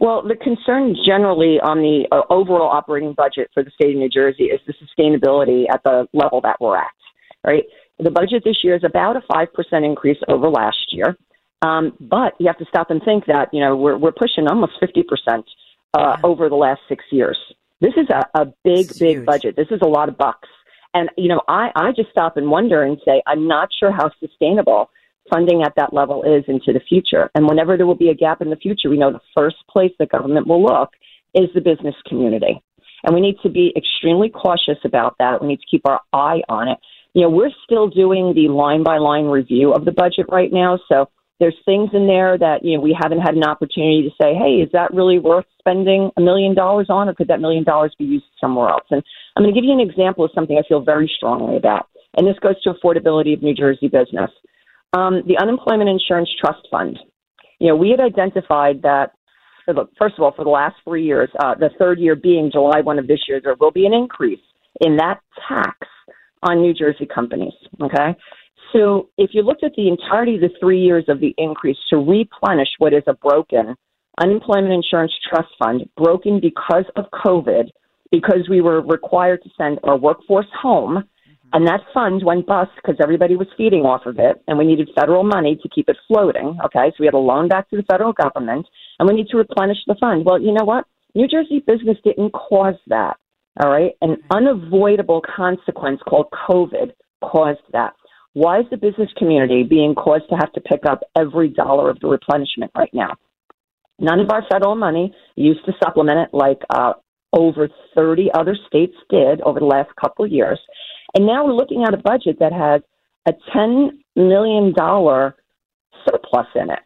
Well, 0.00 0.22
the 0.22 0.36
concern 0.36 0.96
generally 1.06 1.60
on 1.60 1.78
the 1.78 2.06
uh, 2.12 2.22
overall 2.28 2.68
operating 2.68 3.14
budget 3.14 3.50
for 3.54 3.62
the 3.62 3.70
state 3.70 3.94
of 3.94 3.96
New 3.96 4.08
Jersey 4.08 4.44
is 4.44 4.60
the 4.66 4.74
sustainability 4.74 5.64
at 5.72 5.82
the 5.82 6.06
level 6.12 6.40
that 6.42 6.56
we're 6.60 6.76
at, 6.76 6.90
right? 7.44 7.64
The 7.98 8.10
budget 8.10 8.42
this 8.44 8.58
year 8.62 8.74
is 8.74 8.84
about 8.84 9.16
a 9.16 9.20
5% 9.20 9.48
increase 9.84 10.18
over 10.28 10.50
last 10.50 10.88
year. 10.90 11.16
Um, 11.62 11.96
but 12.00 12.34
you 12.38 12.46
have 12.48 12.58
to 12.58 12.66
stop 12.66 12.90
and 12.90 13.02
think 13.02 13.24
that, 13.26 13.48
you 13.52 13.60
know, 13.60 13.76
we're, 13.76 13.96
we're 13.96 14.12
pushing 14.12 14.46
almost 14.46 14.72
50% 14.82 15.42
uh, 15.94 16.16
over 16.22 16.48
the 16.48 16.54
last 16.54 16.80
six 16.88 17.04
years. 17.10 17.38
This 17.80 17.94
is 17.96 18.08
a, 18.10 18.40
a 18.40 18.46
big, 18.64 18.90
big 18.98 19.24
budget. 19.24 19.56
This 19.56 19.68
is 19.70 19.80
a 19.82 19.88
lot 19.88 20.08
of 20.08 20.16
bucks. 20.16 20.48
And, 20.94 21.10
you 21.16 21.28
know, 21.28 21.42
I, 21.48 21.70
I 21.74 21.92
just 21.92 22.10
stop 22.10 22.36
and 22.36 22.50
wonder 22.50 22.82
and 22.82 22.98
say, 23.04 23.22
I'm 23.26 23.48
not 23.48 23.68
sure 23.78 23.90
how 23.90 24.10
sustainable 24.20 24.90
funding 25.30 25.62
at 25.62 25.74
that 25.76 25.92
level 25.92 26.22
is 26.22 26.44
into 26.46 26.72
the 26.72 26.80
future. 26.88 27.30
And 27.34 27.48
whenever 27.48 27.76
there 27.76 27.86
will 27.86 27.94
be 27.94 28.10
a 28.10 28.14
gap 28.14 28.40
in 28.40 28.50
the 28.50 28.56
future, 28.56 28.90
we 28.90 28.98
know 28.98 29.12
the 29.12 29.20
first 29.34 29.56
place 29.68 29.90
the 29.98 30.06
government 30.06 30.46
will 30.46 30.62
look 30.62 30.90
is 31.34 31.48
the 31.54 31.60
business 31.60 31.94
community. 32.06 32.62
And 33.02 33.14
we 33.14 33.20
need 33.20 33.36
to 33.42 33.50
be 33.50 33.72
extremely 33.76 34.30
cautious 34.30 34.78
about 34.84 35.16
that. 35.18 35.42
We 35.42 35.48
need 35.48 35.60
to 35.60 35.66
keep 35.70 35.86
our 35.86 36.00
eye 36.12 36.42
on 36.48 36.68
it. 36.68 36.78
You 37.12 37.22
know, 37.22 37.30
we're 37.30 37.50
still 37.64 37.88
doing 37.88 38.34
the 38.34 38.48
line 38.48 38.82
by 38.82 38.98
line 38.98 39.26
review 39.26 39.72
of 39.72 39.84
the 39.84 39.92
budget 39.92 40.26
right 40.30 40.52
now. 40.52 40.78
So 40.88 41.10
there's 41.40 41.56
things 41.64 41.90
in 41.92 42.06
there 42.06 42.38
that 42.38 42.64
you 42.64 42.76
know 42.76 42.82
we 42.82 42.96
haven't 42.98 43.20
had 43.20 43.34
an 43.34 43.44
opportunity 43.44 44.02
to 44.02 44.10
say, 44.22 44.34
hey, 44.34 44.62
is 44.62 44.70
that 44.72 44.94
really 44.94 45.18
worth 45.18 45.46
spending 45.58 46.10
a 46.16 46.20
million 46.20 46.54
dollars 46.54 46.86
on, 46.88 47.08
or 47.08 47.14
could 47.14 47.28
that 47.28 47.40
million 47.40 47.64
dollars 47.64 47.94
be 47.98 48.04
used 48.04 48.26
somewhere 48.40 48.68
else? 48.68 48.84
And 48.90 49.02
I'm 49.36 49.42
going 49.42 49.54
to 49.54 49.60
give 49.60 49.66
you 49.66 49.72
an 49.72 49.80
example 49.80 50.24
of 50.24 50.30
something 50.34 50.56
I 50.56 50.66
feel 50.68 50.80
very 50.80 51.10
strongly 51.16 51.56
about, 51.56 51.88
and 52.16 52.26
this 52.26 52.38
goes 52.40 52.60
to 52.62 52.72
affordability 52.72 53.34
of 53.34 53.42
New 53.42 53.54
Jersey 53.54 53.88
business. 53.88 54.30
Um, 54.92 55.22
the 55.26 55.38
Unemployment 55.40 55.90
Insurance 55.90 56.30
Trust 56.40 56.68
Fund. 56.70 56.98
You 57.58 57.68
know, 57.68 57.76
we 57.76 57.90
had 57.90 58.00
identified 58.00 58.82
that. 58.82 59.12
First 59.98 60.16
of 60.18 60.22
all, 60.22 60.32
for 60.36 60.44
the 60.44 60.50
last 60.50 60.76
three 60.84 61.04
years, 61.04 61.30
uh, 61.42 61.54
the 61.54 61.70
third 61.78 61.98
year 61.98 62.14
being 62.14 62.50
July 62.52 62.82
1 62.82 62.98
of 62.98 63.06
this 63.06 63.20
year, 63.26 63.40
there 63.42 63.54
will 63.58 63.70
be 63.70 63.86
an 63.86 63.94
increase 63.94 64.40
in 64.82 64.98
that 64.98 65.20
tax 65.48 65.78
on 66.42 66.60
New 66.60 66.74
Jersey 66.74 67.06
companies. 67.06 67.54
Okay. 67.80 68.14
So 68.74 69.08
if 69.16 69.30
you 69.32 69.42
looked 69.42 69.62
at 69.62 69.72
the 69.76 69.88
entirety 69.88 70.34
of 70.34 70.40
the 70.40 70.50
three 70.58 70.80
years 70.80 71.04
of 71.08 71.20
the 71.20 71.34
increase 71.38 71.76
to 71.90 71.96
replenish 71.96 72.68
what 72.78 72.92
is 72.92 73.04
a 73.06 73.14
broken 73.14 73.76
unemployment 74.20 74.72
insurance 74.72 75.12
trust 75.28 75.48
fund, 75.58 75.88
broken 75.96 76.40
because 76.40 76.84
of 76.96 77.04
COVID, 77.24 77.70
because 78.10 78.48
we 78.48 78.60
were 78.60 78.80
required 78.80 79.42
to 79.42 79.50
send 79.56 79.78
our 79.84 79.96
workforce 79.96 80.46
home, 80.60 80.96
mm-hmm. 80.96 81.48
and 81.52 81.66
that 81.66 81.80
fund 81.92 82.22
went 82.24 82.46
bust 82.46 82.70
because 82.76 82.96
everybody 83.02 83.36
was 83.36 83.48
feeding 83.56 83.82
off 83.82 84.06
of 84.06 84.18
it, 84.18 84.42
and 84.46 84.58
we 84.58 84.64
needed 84.64 84.88
federal 84.98 85.24
money 85.24 85.58
to 85.62 85.68
keep 85.68 85.88
it 85.88 85.96
floating. 86.06 86.56
Okay, 86.64 86.90
so 86.90 86.96
we 87.00 87.06
had 87.06 87.14
a 87.14 87.18
loan 87.18 87.48
back 87.48 87.68
to 87.70 87.76
the 87.76 87.82
federal 87.84 88.12
government, 88.12 88.66
and 88.98 89.08
we 89.08 89.14
need 89.14 89.28
to 89.28 89.36
replenish 89.36 89.78
the 89.86 89.96
fund. 89.98 90.24
Well, 90.24 90.40
you 90.40 90.52
know 90.52 90.64
what? 90.64 90.84
New 91.14 91.28
Jersey 91.28 91.62
business 91.66 91.98
didn't 92.04 92.30
cause 92.30 92.78
that. 92.88 93.16
All 93.62 93.70
right, 93.70 93.92
an 94.00 94.16
unavoidable 94.30 95.22
consequence 95.22 96.00
called 96.08 96.26
COVID 96.48 96.90
caused 97.22 97.60
that 97.72 97.94
why 98.34 98.60
is 98.60 98.66
the 98.70 98.76
business 98.76 99.10
community 99.16 99.62
being 99.62 99.94
caused 99.94 100.28
to 100.28 100.36
have 100.36 100.52
to 100.52 100.60
pick 100.60 100.84
up 100.86 101.02
every 101.16 101.48
dollar 101.48 101.88
of 101.88 101.98
the 102.00 102.08
replenishment 102.08 102.70
right 102.76 102.92
now? 102.92 103.14
None 103.98 104.20
of 104.20 104.30
our 104.30 104.44
federal 104.50 104.74
money 104.74 105.14
used 105.36 105.64
to 105.66 105.72
supplement 105.82 106.18
it 106.18 106.36
like 106.36 106.60
uh, 106.68 106.94
over 107.32 107.68
30 107.94 108.30
other 108.34 108.56
states 108.66 108.94
did 109.08 109.40
over 109.42 109.60
the 109.60 109.66
last 109.66 109.90
couple 110.00 110.24
of 110.24 110.32
years. 110.32 110.58
And 111.14 111.26
now 111.26 111.44
we're 111.44 111.54
looking 111.54 111.84
at 111.86 111.94
a 111.94 111.96
budget 111.96 112.38
that 112.40 112.52
has 112.52 112.82
a 113.26 113.32
$10 113.56 113.90
million 114.16 114.74
surplus 114.74 116.46
in 116.56 116.70
it. 116.70 116.80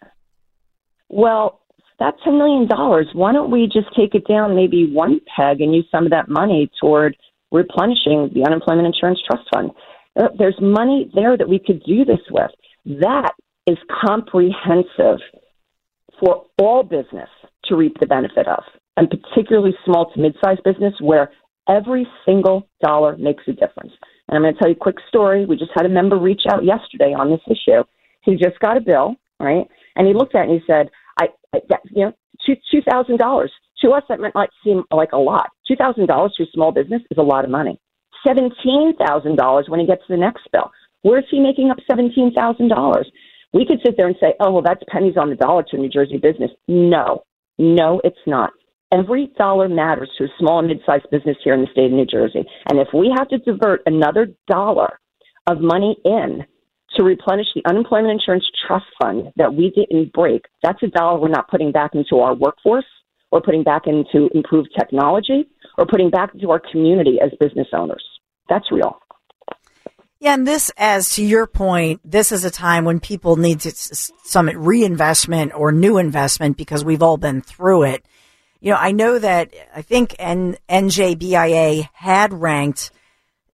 Well, 1.08 1.60
that 1.98 2.14
$10 2.26 2.36
million, 2.36 2.68
why 3.14 3.32
don't 3.32 3.50
we 3.50 3.66
just 3.66 3.88
take 3.96 4.14
it 4.14 4.28
down 4.28 4.54
maybe 4.54 4.90
one 4.92 5.20
peg 5.34 5.60
and 5.62 5.74
use 5.74 5.86
some 5.90 6.04
of 6.04 6.10
that 6.10 6.28
money 6.28 6.70
toward 6.80 7.16
replenishing 7.50 8.30
the 8.34 8.44
Unemployment 8.46 8.86
Insurance 8.86 9.20
Trust 9.26 9.48
Fund? 9.52 9.70
Uh, 10.18 10.28
there's 10.38 10.56
money 10.60 11.10
there 11.14 11.36
that 11.36 11.48
we 11.48 11.58
could 11.58 11.82
do 11.84 12.04
this 12.04 12.20
with. 12.30 12.50
That 12.84 13.32
is 13.66 13.78
comprehensive 14.04 15.20
for 16.18 16.46
all 16.58 16.82
business 16.82 17.28
to 17.66 17.76
reap 17.76 17.96
the 18.00 18.06
benefit 18.06 18.48
of, 18.48 18.62
and 18.96 19.08
particularly 19.08 19.74
small 19.84 20.10
to 20.10 20.20
mid-sized 20.20 20.62
business 20.64 20.94
where 21.00 21.30
every 21.68 22.06
single 22.26 22.68
dollar 22.82 23.16
makes 23.16 23.44
a 23.46 23.52
difference. 23.52 23.92
And 24.28 24.36
I'm 24.36 24.42
going 24.42 24.54
to 24.54 24.58
tell 24.58 24.68
you 24.68 24.74
a 24.74 24.78
quick 24.78 24.96
story. 25.08 25.46
We 25.46 25.56
just 25.56 25.70
had 25.74 25.86
a 25.86 25.88
member 25.88 26.18
reach 26.18 26.42
out 26.50 26.64
yesterday 26.64 27.14
on 27.14 27.30
this 27.30 27.40
issue. 27.46 27.84
He 28.22 28.36
just 28.36 28.58
got 28.60 28.76
a 28.76 28.80
bill, 28.80 29.14
right? 29.38 29.66
And 29.96 30.06
he 30.06 30.14
looked 30.14 30.34
at 30.34 30.46
it 30.46 30.50
and 30.50 30.60
he 30.60 30.66
said, 30.66 30.90
I, 31.20 31.28
I 31.54 31.60
you 31.90 32.06
know, 32.06 32.12
two 32.44 32.54
two 32.70 32.82
thousand 32.82 33.18
dollars. 33.18 33.52
To 33.82 33.90
us 33.90 34.02
that 34.08 34.18
might 34.34 34.50
seem 34.64 34.82
like 34.90 35.12
a 35.12 35.18
lot. 35.18 35.50
Two 35.66 35.76
thousand 35.76 36.06
dollars 36.06 36.34
to 36.36 36.42
a 36.42 36.46
small 36.52 36.72
business 36.72 37.02
is 37.10 37.18
a 37.18 37.22
lot 37.22 37.44
of 37.44 37.50
money. 37.50 37.78
Seventeen 38.26 38.94
thousand 38.96 39.36
dollars 39.36 39.66
when 39.68 39.80
he 39.80 39.86
gets 39.86 40.02
the 40.08 40.16
next 40.16 40.48
bill. 40.52 40.70
Where's 41.02 41.24
he 41.30 41.40
making 41.40 41.70
up 41.70 41.78
seventeen 41.88 42.32
thousand 42.34 42.68
dollars? 42.68 43.10
We 43.52 43.64
could 43.64 43.80
sit 43.84 43.96
there 43.96 44.08
and 44.08 44.16
say, 44.20 44.34
oh, 44.40 44.50
well, 44.50 44.62
that's 44.62 44.82
pennies 44.88 45.16
on 45.16 45.30
the 45.30 45.36
dollar 45.36 45.62
to 45.70 45.78
New 45.78 45.88
Jersey 45.88 46.18
business. 46.18 46.50
No, 46.66 47.22
no, 47.58 48.00
it's 48.04 48.16
not. 48.26 48.50
Every 48.92 49.30
dollar 49.38 49.68
matters 49.68 50.10
to 50.18 50.24
a 50.24 50.28
small 50.38 50.58
and 50.58 50.68
mid-sized 50.68 51.10
business 51.10 51.36
here 51.44 51.54
in 51.54 51.62
the 51.62 51.68
state 51.72 51.86
of 51.86 51.92
New 51.92 52.06
Jersey. 52.06 52.44
And 52.68 52.78
if 52.78 52.88
we 52.92 53.12
have 53.16 53.28
to 53.28 53.38
divert 53.38 53.82
another 53.86 54.28
dollar 54.48 54.98
of 55.46 55.60
money 55.60 55.96
in 56.04 56.44
to 56.96 57.04
replenish 57.04 57.48
the 57.54 57.62
unemployment 57.68 58.12
insurance 58.12 58.44
trust 58.66 58.86
fund 59.00 59.32
that 59.36 59.54
we 59.54 59.70
didn't 59.70 60.12
break, 60.12 60.44
that's 60.62 60.82
a 60.82 60.88
dollar 60.88 61.20
we're 61.20 61.28
not 61.28 61.48
putting 61.48 61.72
back 61.72 61.94
into 61.94 62.18
our 62.18 62.34
workforce 62.34 62.86
or 63.30 63.42
putting 63.42 63.62
back 63.62 63.82
into 63.86 64.28
improved 64.34 64.70
technology 64.78 65.48
or 65.78 65.86
putting 65.86 66.10
back 66.10 66.34
into 66.34 66.50
our 66.50 66.60
community 66.60 67.18
as 67.22 67.30
business 67.40 67.68
owners. 67.72 68.04
That's 68.48 68.70
real. 68.70 68.98
Yeah, 70.20 70.34
and 70.34 70.46
this, 70.46 70.72
as 70.76 71.14
to 71.14 71.24
your 71.24 71.46
point, 71.46 72.00
this 72.04 72.32
is 72.32 72.44
a 72.44 72.50
time 72.50 72.84
when 72.84 72.98
people 72.98 73.36
need 73.36 73.60
to, 73.60 73.70
some 73.70 74.48
reinvestment 74.48 75.54
or 75.54 75.70
new 75.70 75.96
investment 75.96 76.56
because 76.56 76.84
we've 76.84 77.02
all 77.02 77.16
been 77.16 77.40
through 77.40 77.84
it. 77.84 78.04
You 78.60 78.72
know, 78.72 78.78
I 78.78 78.90
know 78.90 79.20
that 79.20 79.54
I 79.74 79.82
think 79.82 80.16
N- 80.18 80.56
NJBIA 80.68 81.88
had 81.92 82.34
ranked 82.34 82.90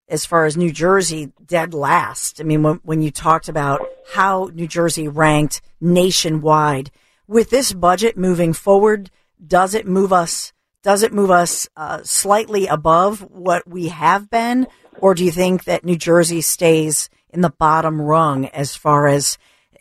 as 0.08 0.24
far 0.24 0.46
as 0.46 0.56
New 0.56 0.72
Jersey 0.72 1.32
dead 1.44 1.74
last. 1.74 2.40
I 2.40 2.44
mean, 2.44 2.62
when, 2.62 2.80
when 2.82 3.02
you 3.02 3.10
talked 3.10 3.50
about 3.50 3.86
how 4.14 4.50
New 4.54 4.66
Jersey 4.66 5.06
ranked 5.06 5.60
nationwide 5.82 6.90
with 7.26 7.50
this 7.50 7.74
budget 7.74 8.16
moving 8.16 8.54
forward, 8.54 9.10
does 9.46 9.74
it 9.74 9.86
move 9.86 10.14
us? 10.14 10.53
Does 10.84 11.02
it 11.02 11.14
move 11.14 11.30
us 11.30 11.66
uh, 11.78 12.02
slightly 12.04 12.66
above 12.66 13.20
what 13.30 13.66
we 13.66 13.88
have 13.88 14.28
been, 14.28 14.66
or 14.98 15.14
do 15.14 15.24
you 15.24 15.30
think 15.30 15.64
that 15.64 15.82
New 15.82 15.96
Jersey 15.96 16.42
stays 16.42 17.08
in 17.30 17.40
the 17.40 17.48
bottom 17.48 18.00
rung 18.00 18.46
as 18.48 18.76
far 18.76 19.08
as 19.08 19.38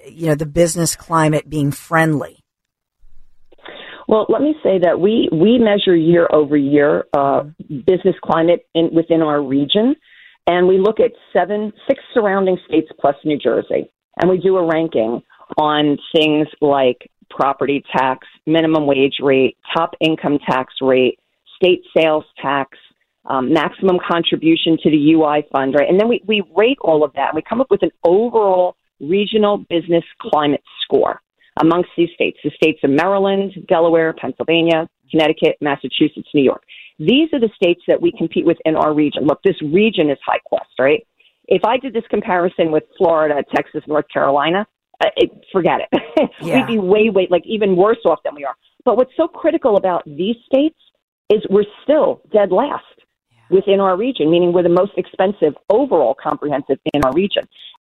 you 0.07 0.27
know 0.27 0.36
the 0.36 0.45
business 0.45 0.95
climate 0.95 1.50
being 1.50 1.72
friendly? 1.72 2.39
Well, 4.07 4.25
let 4.29 4.41
me 4.41 4.55
say 4.63 4.79
that 4.81 5.01
we 5.01 5.27
we 5.29 5.60
measure 5.60 5.93
year 5.93 6.25
over 6.31 6.55
year 6.55 7.03
uh, 7.13 7.43
business 7.67 8.15
climate 8.24 8.65
in, 8.74 8.89
within 8.95 9.22
our 9.22 9.43
region, 9.43 9.98
and 10.48 10.69
we 10.69 10.77
look 10.77 11.01
at 11.01 11.12
seven 11.33 11.74
six 11.86 12.00
surrounding 12.13 12.57
states 12.65 12.88
plus 12.98 13.15
New 13.25 13.38
Jersey, 13.38 13.91
and 14.22 14.29
we 14.29 14.38
do 14.38 14.55
a 14.55 14.65
ranking 14.65 15.22
on 15.57 15.98
things 16.15 16.48
like 16.62 17.12
property 17.35 17.83
tax, 17.95 18.27
minimum 18.45 18.85
wage 18.85 19.17
rate, 19.21 19.57
top 19.75 19.91
income 19.99 20.39
tax 20.47 20.73
rate, 20.81 21.19
state 21.55 21.83
sales 21.95 22.25
tax, 22.41 22.77
um, 23.25 23.53
maximum 23.53 23.97
contribution 24.05 24.77
to 24.83 24.89
the 24.89 25.13
UI 25.13 25.45
fund, 25.51 25.75
right? 25.75 25.89
And 25.89 25.99
then 25.99 26.09
we, 26.09 26.21
we 26.27 26.43
rate 26.55 26.77
all 26.81 27.03
of 27.03 27.13
that 27.13 27.29
and 27.29 27.35
we 27.35 27.41
come 27.41 27.61
up 27.61 27.71
with 27.71 27.83
an 27.83 27.91
overall 28.03 28.75
regional 28.99 29.57
business 29.69 30.03
climate 30.21 30.63
score 30.81 31.21
amongst 31.61 31.89
these 31.95 32.09
states, 32.15 32.37
the 32.43 32.51
states 32.55 32.79
of 32.83 32.89
Maryland, 32.89 33.53
Delaware, 33.67 34.13
Pennsylvania, 34.13 34.87
Connecticut, 35.11 35.57
Massachusetts, 35.61 36.27
New 36.33 36.43
York. 36.43 36.63
These 36.99 37.29
are 37.33 37.39
the 37.39 37.49
states 37.55 37.81
that 37.87 38.01
we 38.01 38.11
compete 38.11 38.45
with 38.45 38.57
in 38.65 38.75
our 38.75 38.93
region. 38.93 39.25
Look, 39.25 39.41
this 39.43 39.61
region 39.61 40.09
is 40.09 40.17
high 40.25 40.39
cost, 40.49 40.71
right? 40.79 41.05
If 41.47 41.63
I 41.65 41.77
did 41.77 41.93
this 41.93 42.03
comparison 42.09 42.71
with 42.71 42.83
Florida, 42.97 43.43
Texas, 43.53 43.83
North 43.87 44.05
Carolina, 44.11 44.65
Uh, 45.03 45.10
it, 45.17 45.31
forget 45.51 45.81
it. 45.81 46.01
Yeah. 46.41 46.67
We'd 46.67 46.74
be 46.74 46.79
way, 46.79 47.10
way, 47.10 47.27
like 47.29 47.43
even 47.45 47.75
worse 47.75 47.98
off 48.05 48.19
than 48.24 48.36
we 48.36 48.45
are. 48.45 48.55
But 48.86 48.98
what's 48.98 49.12
so 49.17 49.27
critical 49.27 49.77
about 49.77 50.03
these 50.05 50.36
states 50.45 50.77
is 51.29 51.41
we're 51.50 51.65
still 51.83 52.22
dead 52.31 52.51
last 52.51 52.83
within 53.50 53.79
our 53.79 53.98
region, 53.98 54.29
meaning 54.29 54.53
we're 54.53 54.63
the 54.63 54.69
most 54.69 54.91
expensive 54.98 55.53
overall 55.69 56.15
comprehensive 56.22 56.77
in 56.93 57.03
our 57.03 57.13
region. 57.13 57.43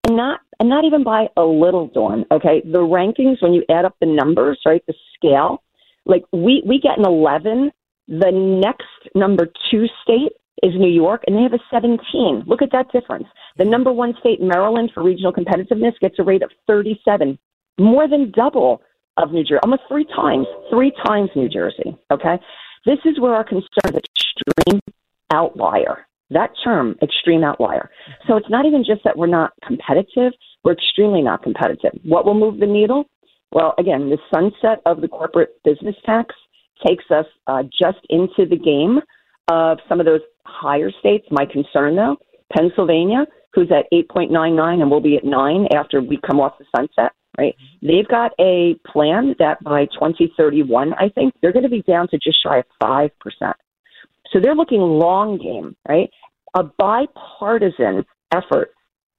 And 0.08 0.18
not 0.18 0.42
and 0.60 0.70
not 0.70 0.86
even 0.86 1.04
by 1.04 1.28
a 1.38 1.44
little 1.44 1.88
Dawn, 1.88 2.26
okay? 2.32 2.62
The 2.64 2.80
rankings 2.80 3.42
when 3.42 3.54
you 3.54 3.64
add 3.70 3.86
up 3.86 3.96
the 4.00 4.08
numbers, 4.08 4.60
right, 4.66 4.84
the 4.88 4.94
scale, 5.16 5.64
like 6.06 6.24
we 6.32 6.64
we 6.66 6.80
get 6.80 6.98
an 6.98 7.06
11, 7.06 7.72
the 8.08 8.32
next 8.32 9.16
number 9.16 9.48
2 9.72 9.86
state 10.04 10.34
is 10.64 10.74
New 10.76 10.92
York 10.92 11.24
and 11.28 11.36
they 11.36 11.44
have 11.44 11.54
a 11.54 11.60
17. 11.72 12.44
Look 12.46 12.62
at 12.62 12.72
that 12.72 12.92
difference. 12.92 13.28
The 13.58 13.66
number 13.66 13.92
1 13.92 14.16
state 14.20 14.42
Maryland 14.42 14.92
for 14.94 15.04
regional 15.04 15.34
competitiveness 15.34 16.00
gets 16.00 16.20
a 16.20 16.24
rate 16.24 16.44
of 16.44 16.52
37, 16.68 17.38
more 17.80 18.08
than 18.08 18.32
double 18.32 18.82
of 19.18 19.32
New 19.32 19.44
Jersey, 19.44 19.60
almost 19.64 19.84
3 19.88 20.06
times, 20.16 20.48
3 20.70 20.92
times 21.06 21.30
New 21.36 21.50
Jersey, 21.50 21.98
okay? 22.12 22.40
This 22.86 23.00
is 23.06 23.20
where 23.20 23.34
our 23.34 23.44
concern 23.44 23.96
is 23.96 24.02
extreme 24.16 24.82
outlier. 25.32 26.08
That 26.30 26.52
term, 26.64 26.96
extreme 27.02 27.44
outlier. 27.44 27.90
So 28.28 28.36
it's 28.38 28.50
not 28.50 28.66
even 28.66 28.84
just 28.84 29.04
that 29.04 29.18
we're 29.18 29.28
not 29.28 29.54
competitive, 29.66 30.34
we're 30.64 30.74
extremely 30.74 31.22
not 31.22 31.42
competitive. 31.42 31.92
What 32.04 32.26
will 32.26 32.34
move 32.34 32.60
the 32.60 32.66
needle? 32.66 33.06
Well, 33.52 33.74
again, 33.78 34.10
the 34.10 34.18
sunset 34.34 34.82
of 34.86 35.02
the 35.02 35.08
corporate 35.08 35.62
business 35.64 35.96
tax 36.06 36.36
takes 36.86 37.06
us 37.10 37.26
uh, 37.48 37.64
just 37.64 38.00
into 38.10 38.46
the 38.46 38.58
game 38.58 39.00
of 39.48 39.80
some 39.88 40.00
of 40.00 40.06
those 40.06 40.22
higher 40.48 40.92
states. 41.00 41.28
My 41.32 41.46
concern, 41.46 41.96
though, 41.96 42.18
Pennsylvania, 42.56 43.26
who's 43.54 43.72
at 43.72 43.86
8.99 43.92 44.82
and 44.82 44.90
will 44.90 45.02
be 45.02 45.18
at 45.18 45.24
9 45.24 45.68
after 45.76 46.02
we 46.02 46.20
come 46.26 46.40
off 46.40 46.58
the 46.58 46.66
sunset, 46.76 47.12
right? 47.38 47.56
They've 47.82 48.08
got 48.08 48.32
a 48.40 48.76
plan 48.92 49.36
that 49.40 49.64
by 49.64 49.86
2031, 49.86 50.94
I 50.94 51.10
think, 51.10 51.34
they're 51.42 51.54
going 51.54 51.64
to 51.64 51.70
be 51.70 51.82
down 51.84 52.08
to 52.10 52.18
just 52.18 52.42
shy 52.42 52.60
of 52.60 52.66
5%. 52.82 53.12
So 54.32 54.40
they're 54.42 54.56
looking 54.56 54.82
long 54.82 55.38
game, 55.38 55.76
right? 55.88 56.10
A 56.56 56.64
bipartisan 56.64 58.06
effort 58.34 58.72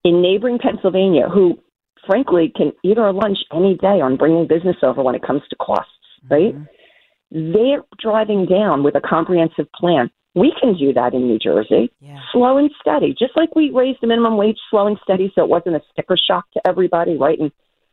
in 0.05 0.23
neighboring 0.23 0.59
Pennsylvania, 0.59 1.29
who 1.29 1.59
frankly 2.07 2.53
can 2.55 2.73
eat 2.85 2.99
our 2.99 3.13
lunch 3.13 3.39
any 3.53 3.77
day 3.77 4.01
on 4.01 4.17
bringing 4.17 4.47
business 4.47 4.77
over 4.83 5.03
when 5.03 5.15
it 5.15 5.23
comes 5.23 5.43
to 5.51 5.57
costs, 5.57 5.93
right? 6.31 6.55
Mm-hmm. 6.55 7.53
They're 7.53 7.83
driving 8.01 8.47
down 8.47 8.83
with 8.83 8.95
a 8.95 9.01
comprehensive 9.01 9.67
plan. 9.75 10.11
We 10.39 10.53
can 10.61 10.77
do 10.77 10.93
that 10.93 11.15
in 11.15 11.27
New 11.27 11.39
Jersey, 11.39 11.91
yeah. 12.01 12.19
slow 12.33 12.59
and 12.59 12.71
steady, 12.81 13.15
just 13.19 13.37
like 13.37 13.55
we 13.57 13.71
raised 13.71 13.99
the 14.01 14.07
minimum 14.07 14.37
wage 14.37 14.59
slow 14.71 14.87
and 14.87 14.99
steady 15.03 15.33
so 15.35 15.43
it 15.43 15.49
wasn't 15.49 15.77
a 15.77 15.83
sticker 15.93 16.17
shock 16.17 16.51
to 16.53 16.61
everybody, 16.67 17.17
right? 17.17 17.39
And 17.39 17.51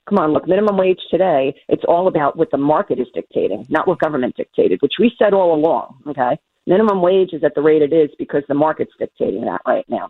come 0.07 0.19
on, 0.19 0.33
look, 0.33 0.47
minimum 0.47 0.77
wage 0.77 0.99
today, 1.09 1.55
it's 1.67 1.83
all 1.87 2.07
about 2.07 2.37
what 2.37 2.51
the 2.51 2.57
market 2.57 2.99
is 2.99 3.07
dictating, 3.13 3.65
not 3.69 3.87
what 3.87 3.99
government 3.99 4.35
dictated, 4.35 4.81
which 4.81 4.93
we 4.99 5.11
said 5.17 5.33
all 5.33 5.55
along, 5.55 6.01
okay? 6.07 6.37
Minimum 6.67 7.01
wage 7.01 7.33
is 7.33 7.43
at 7.43 7.55
the 7.55 7.61
rate 7.61 7.81
it 7.81 7.93
is 7.93 8.09
because 8.17 8.43
the 8.47 8.53
market's 8.53 8.93
dictating 8.99 9.45
that 9.45 9.61
right 9.67 9.85
now. 9.87 10.09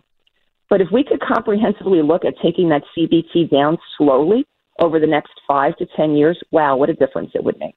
But 0.68 0.80
if 0.80 0.88
we 0.92 1.04
could 1.04 1.20
comprehensively 1.20 2.02
look 2.02 2.24
at 2.24 2.34
taking 2.42 2.68
that 2.70 2.82
CBT 2.96 3.50
down 3.50 3.78
slowly 3.96 4.46
over 4.80 4.98
the 4.98 5.06
next 5.06 5.32
five 5.46 5.76
to 5.76 5.86
10 5.96 6.16
years, 6.16 6.38
wow, 6.50 6.76
what 6.76 6.90
a 6.90 6.94
difference 6.94 7.30
it 7.34 7.44
would 7.44 7.58
make. 7.58 7.76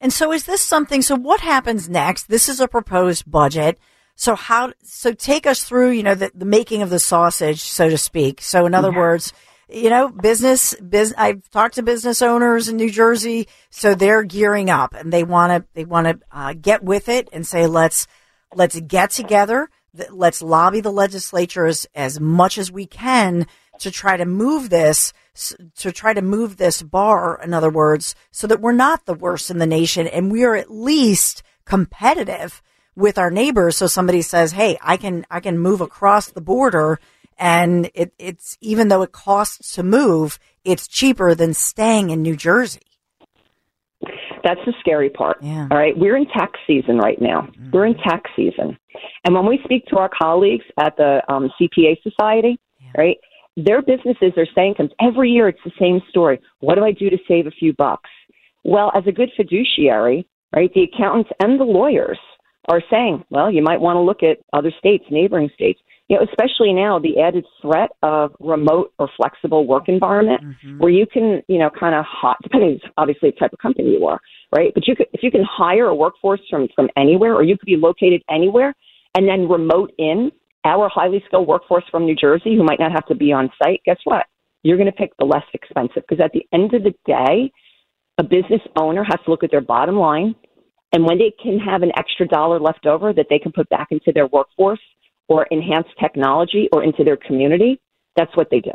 And 0.00 0.12
so 0.12 0.32
is 0.32 0.44
this 0.44 0.60
something, 0.60 1.02
so 1.02 1.14
what 1.16 1.40
happens 1.40 1.88
next? 1.88 2.28
This 2.28 2.48
is 2.48 2.60
a 2.60 2.68
proposed 2.68 3.30
budget. 3.30 3.78
So 4.14 4.34
how, 4.34 4.72
so 4.82 5.12
take 5.12 5.46
us 5.46 5.64
through, 5.64 5.90
you 5.90 6.02
know, 6.02 6.14
the, 6.14 6.30
the 6.34 6.44
making 6.44 6.82
of 6.82 6.90
the 6.90 6.98
sausage, 6.98 7.62
so 7.62 7.88
to 7.88 7.98
speak. 7.98 8.40
So 8.40 8.66
in 8.66 8.74
other 8.74 8.92
yeah. 8.92 8.98
words, 8.98 9.32
you 9.68 9.90
know, 9.90 10.08
business, 10.08 10.74
business, 10.74 11.18
I've 11.18 11.48
talked 11.50 11.74
to 11.74 11.82
business 11.82 12.22
owners 12.22 12.68
in 12.68 12.76
New 12.76 12.90
Jersey, 12.90 13.48
so 13.70 13.94
they're 13.94 14.22
gearing 14.22 14.70
up 14.70 14.94
and 14.94 15.12
they 15.12 15.24
want 15.24 15.52
to, 15.52 15.68
they 15.74 15.84
want 15.84 16.06
to 16.06 16.20
uh, 16.30 16.54
get 16.54 16.84
with 16.84 17.08
it 17.08 17.28
and 17.32 17.46
say, 17.46 17.66
let's, 17.66 18.06
let's 18.54 18.78
get 18.80 19.10
together. 19.10 19.68
Let's 20.10 20.42
lobby 20.42 20.82
the 20.82 20.92
legislature 20.92 21.66
as, 21.66 21.86
as 21.94 22.20
much 22.20 22.58
as 22.58 22.70
we 22.70 22.86
can 22.86 23.46
to 23.80 23.90
try 23.90 24.16
to 24.16 24.24
move 24.24 24.70
this 24.70 25.12
to 25.76 25.92
try 25.92 26.14
to 26.14 26.22
move 26.22 26.56
this 26.56 26.82
bar, 26.82 27.40
in 27.42 27.52
other 27.52 27.70
words, 27.70 28.14
so 28.30 28.46
that 28.46 28.60
we're 28.60 28.72
not 28.72 29.04
the 29.04 29.14
worst 29.14 29.50
in 29.50 29.58
the 29.58 29.66
nation 29.66 30.06
and 30.06 30.32
we 30.32 30.44
are 30.44 30.56
at 30.56 30.70
least 30.70 31.42
competitive 31.64 32.62
with 32.94 33.18
our 33.18 33.30
neighbors. 33.30 33.76
So 33.76 33.86
somebody 33.86 34.22
says, 34.22 34.52
Hey, 34.52 34.78
I 34.80 34.96
can, 34.96 35.26
I 35.30 35.40
can 35.40 35.58
move 35.58 35.80
across 35.80 36.28
the 36.28 36.40
border 36.40 36.98
and 37.38 37.90
it, 37.94 38.14
it's, 38.18 38.56
even 38.62 38.88
though 38.88 39.02
it 39.02 39.12
costs 39.12 39.74
to 39.74 39.82
move, 39.82 40.38
it's 40.64 40.88
cheaper 40.88 41.34
than 41.34 41.52
staying 41.52 42.08
in 42.08 42.22
New 42.22 42.36
Jersey. 42.36 42.80
That's 44.42 44.60
the 44.64 44.72
scary 44.80 45.10
part. 45.10 45.38
Yeah. 45.42 45.68
All 45.70 45.76
right. 45.76 45.92
We're 45.96 46.16
in 46.16 46.26
tax 46.26 46.58
season 46.66 46.98
right 46.98 47.20
now. 47.20 47.42
Mm-hmm. 47.42 47.70
We're 47.72 47.86
in 47.86 47.96
tax 47.96 48.30
season. 48.36 48.78
And 49.24 49.34
when 49.34 49.44
we 49.44 49.58
speak 49.64 49.84
to 49.86 49.98
our 49.98 50.08
colleagues 50.08 50.64
at 50.78 50.96
the 50.96 51.20
um, 51.28 51.50
CPA 51.60 52.00
Society, 52.02 52.58
yeah. 52.80 52.90
right, 52.96 53.18
their 53.56 53.82
businesses 53.82 54.32
are 54.36 54.46
saying 54.54 54.74
to 54.76 54.84
them, 54.84 54.92
every 55.00 55.30
year 55.30 55.48
it's 55.48 55.58
the 55.64 55.72
same 55.80 56.00
story. 56.10 56.40
What 56.60 56.74
do 56.74 56.84
I 56.84 56.92
do 56.92 57.10
to 57.10 57.18
save 57.26 57.46
a 57.46 57.50
few 57.50 57.72
bucks? 57.72 58.10
Well, 58.64 58.92
as 58.94 59.04
a 59.06 59.12
good 59.12 59.30
fiduciary, 59.36 60.28
right, 60.54 60.70
the 60.74 60.82
accountants 60.82 61.30
and 61.40 61.58
the 61.58 61.64
lawyers 61.64 62.18
are 62.68 62.82
saying, 62.90 63.24
well, 63.30 63.50
you 63.50 63.62
might 63.62 63.80
want 63.80 63.96
to 63.96 64.00
look 64.00 64.22
at 64.22 64.38
other 64.52 64.72
states, 64.78 65.04
neighboring 65.10 65.50
states. 65.54 65.80
You 66.08 66.16
know, 66.16 66.24
especially 66.24 66.72
now, 66.72 67.00
the 67.00 67.20
added 67.20 67.44
threat 67.60 67.90
of 68.02 68.32
remote 68.38 68.92
or 68.98 69.08
flexible 69.16 69.66
work 69.66 69.88
environment, 69.88 70.40
mm-hmm. 70.42 70.78
where 70.78 70.90
you 70.90 71.04
can, 71.04 71.42
you 71.48 71.58
know, 71.58 71.68
kind 71.68 71.96
of 71.96 72.04
hot, 72.04 72.36
depending 72.42 72.78
obviously 72.96 73.30
the 73.30 73.36
type 73.36 73.52
of 73.52 73.58
company 73.58 73.90
you 73.90 74.06
are, 74.06 74.20
right? 74.54 74.72
But 74.72 74.86
you 74.86 74.94
could, 74.94 75.06
if 75.12 75.24
you 75.24 75.32
can 75.32 75.44
hire 75.44 75.86
a 75.86 75.94
workforce 75.94 76.40
from 76.48 76.68
from 76.76 76.88
anywhere, 76.96 77.34
or 77.34 77.42
you 77.42 77.58
could 77.58 77.66
be 77.66 77.76
located 77.76 78.22
anywhere, 78.30 78.72
and 79.16 79.28
then 79.28 79.48
remote 79.48 79.92
in 79.98 80.30
our 80.66 80.88
highly 80.88 81.22
skilled 81.26 81.48
workforce 81.48 81.84
from 81.90 82.04
New 82.04 82.16
Jersey 82.16 82.56
who 82.56 82.64
might 82.64 82.80
not 82.80 82.92
have 82.92 83.06
to 83.06 83.14
be 83.14 83.32
on 83.32 83.50
site, 83.62 83.80
guess 83.86 83.98
what? 84.04 84.26
You're 84.62 84.76
going 84.76 84.90
to 84.90 84.92
pick 84.92 85.12
the 85.18 85.24
less 85.24 85.44
expensive 85.54 86.02
because 86.08 86.22
at 86.22 86.32
the 86.32 86.46
end 86.52 86.74
of 86.74 86.82
the 86.82 86.94
day, 87.06 87.52
a 88.18 88.22
business 88.22 88.60
owner 88.80 89.04
has 89.04 89.18
to 89.24 89.30
look 89.30 89.44
at 89.44 89.50
their 89.50 89.60
bottom 89.60 89.96
line. 89.96 90.34
And 90.92 91.04
when 91.04 91.18
they 91.18 91.32
can 91.42 91.58
have 91.58 91.82
an 91.82 91.92
extra 91.96 92.26
dollar 92.26 92.58
left 92.58 92.86
over 92.86 93.12
that 93.12 93.26
they 93.30 93.38
can 93.38 93.52
put 93.52 93.68
back 93.68 93.88
into 93.90 94.12
their 94.12 94.26
workforce 94.26 94.80
or 95.28 95.46
enhance 95.50 95.86
technology 96.00 96.68
or 96.72 96.82
into 96.82 97.04
their 97.04 97.16
community, 97.16 97.80
that's 98.16 98.34
what 98.36 98.48
they 98.50 98.60
do. 98.60 98.72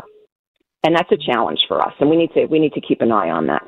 And 0.84 0.96
that's 0.96 1.12
a 1.12 1.32
challenge 1.32 1.60
for 1.68 1.82
us. 1.82 1.94
And 2.00 2.10
we 2.10 2.18
need 2.18 2.32
to, 2.36 2.46
we 2.46 2.60
need 2.60 2.74
to 2.74 2.82
keep 2.82 3.02
an 3.02 3.12
eye 3.12 3.30
on 3.30 3.48
that. 3.48 3.64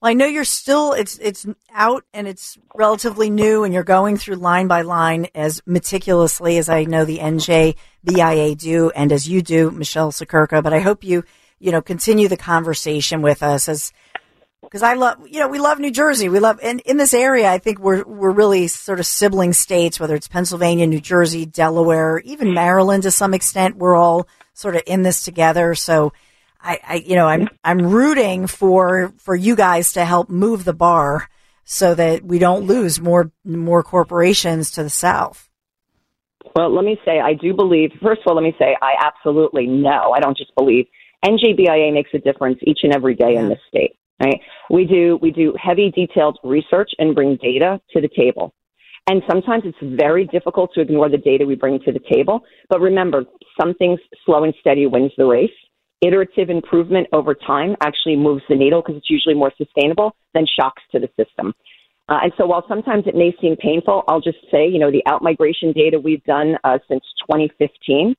Well, 0.00 0.10
I 0.10 0.14
know 0.14 0.26
you're 0.26 0.44
still 0.44 0.92
it's 0.92 1.18
it's 1.18 1.44
out 1.72 2.04
and 2.14 2.28
it's 2.28 2.56
relatively 2.74 3.30
new, 3.30 3.64
and 3.64 3.74
you're 3.74 3.82
going 3.82 4.16
through 4.16 4.36
line 4.36 4.68
by 4.68 4.82
line 4.82 5.26
as 5.34 5.60
meticulously 5.66 6.56
as 6.58 6.68
I 6.68 6.84
know 6.84 7.04
the 7.04 7.18
NJBIA 7.18 8.56
do, 8.56 8.90
and 8.90 9.10
as 9.10 9.28
you 9.28 9.42
do, 9.42 9.72
Michele 9.72 10.12
Siekerka. 10.12 10.62
But 10.62 10.72
I 10.72 10.78
hope 10.78 11.02
you 11.02 11.24
you 11.58 11.72
know 11.72 11.82
continue 11.82 12.28
the 12.28 12.36
conversation 12.36 13.22
with 13.22 13.42
us 13.42 13.68
as 13.68 13.92
because 14.62 14.84
I 14.84 14.94
love 14.94 15.18
you 15.26 15.40
know 15.40 15.48
we 15.48 15.58
love 15.58 15.80
New 15.80 15.90
Jersey, 15.90 16.28
we 16.28 16.38
love 16.38 16.60
and 16.62 16.78
in 16.80 16.96
this 16.96 17.12
area 17.12 17.50
I 17.50 17.58
think 17.58 17.80
we're 17.80 18.04
we're 18.04 18.30
really 18.30 18.68
sort 18.68 19.00
of 19.00 19.06
sibling 19.06 19.52
states, 19.52 19.98
whether 19.98 20.14
it's 20.14 20.28
Pennsylvania, 20.28 20.86
New 20.86 21.00
Jersey, 21.00 21.44
Delaware, 21.44 22.20
even 22.20 22.54
Maryland 22.54 23.02
to 23.02 23.10
some 23.10 23.34
extent. 23.34 23.76
We're 23.76 23.96
all 23.96 24.28
sort 24.54 24.76
of 24.76 24.82
in 24.86 25.02
this 25.02 25.24
together, 25.24 25.74
so 25.74 26.12
I, 26.60 26.80
I, 26.86 26.94
you 26.96 27.16
know, 27.16 27.26
I'm 27.26 27.48
I'm 27.62 27.78
rooting 27.78 28.46
for 28.46 29.12
for 29.18 29.34
you 29.36 29.54
guys 29.56 29.92
to 29.92 30.04
help 30.04 30.28
move 30.28 30.64
the 30.64 30.72
bar 30.72 31.28
so 31.64 31.94
that 31.94 32.24
we 32.24 32.38
don't 32.38 32.66
lose 32.66 33.00
more 33.00 33.30
more 33.44 33.82
corporations 33.82 34.70
to 34.72 34.82
the 34.82 34.90
south. 34.90 35.48
Well, 36.56 36.74
let 36.74 36.84
me 36.84 36.98
say 37.04 37.20
I 37.20 37.34
do 37.34 37.54
believe. 37.54 37.90
First 38.02 38.22
of 38.22 38.28
all, 38.28 38.34
let 38.34 38.42
me 38.42 38.54
say 38.58 38.76
I 38.82 38.94
absolutely 39.04 39.66
know. 39.66 40.12
I 40.14 40.20
don't 40.20 40.36
just 40.36 40.54
believe. 40.56 40.86
NJBIA 41.24 41.92
makes 41.92 42.10
a 42.14 42.18
difference 42.18 42.58
each 42.62 42.80
and 42.82 42.94
every 42.94 43.14
day 43.14 43.34
in 43.34 43.48
this 43.48 43.58
state. 43.68 43.96
Right? 44.22 44.40
We 44.68 44.84
do 44.84 45.18
we 45.22 45.30
do 45.30 45.54
heavy, 45.62 45.92
detailed 45.94 46.38
research 46.42 46.90
and 46.98 47.14
bring 47.14 47.38
data 47.40 47.80
to 47.92 48.00
the 48.00 48.08
table. 48.08 48.52
And 49.08 49.22
sometimes 49.30 49.62
it's 49.64 49.96
very 50.02 50.26
difficult 50.26 50.70
to 50.74 50.80
ignore 50.80 51.08
the 51.08 51.16
data 51.16 51.46
we 51.46 51.54
bring 51.54 51.78
to 51.80 51.92
the 51.92 52.00
table. 52.12 52.40
But 52.68 52.80
remember, 52.80 53.24
some 53.58 53.74
things 53.74 54.00
slow 54.26 54.44
and 54.44 54.52
steady 54.60 54.86
wins 54.86 55.12
the 55.16 55.24
race 55.24 55.50
iterative 56.00 56.50
improvement 56.50 57.06
over 57.12 57.34
time 57.34 57.76
actually 57.82 58.16
moves 58.16 58.42
the 58.48 58.54
needle 58.54 58.82
because 58.82 58.96
it's 58.96 59.10
usually 59.10 59.34
more 59.34 59.52
sustainable 59.56 60.14
than 60.34 60.46
shocks 60.46 60.82
to 60.92 60.98
the 60.98 61.08
system. 61.16 61.54
Uh, 62.08 62.20
and 62.22 62.32
so 62.38 62.46
while 62.46 62.64
sometimes 62.68 63.04
it 63.06 63.14
may 63.14 63.34
seem 63.40 63.56
painful, 63.56 64.02
I'll 64.08 64.20
just 64.20 64.38
say, 64.50 64.66
you 64.66 64.78
know, 64.78 64.90
the 64.90 65.02
outmigration 65.06 65.74
data 65.74 65.98
we've 65.98 66.24
done 66.24 66.56
uh, 66.64 66.78
since 66.88 67.02
2015 67.28 68.14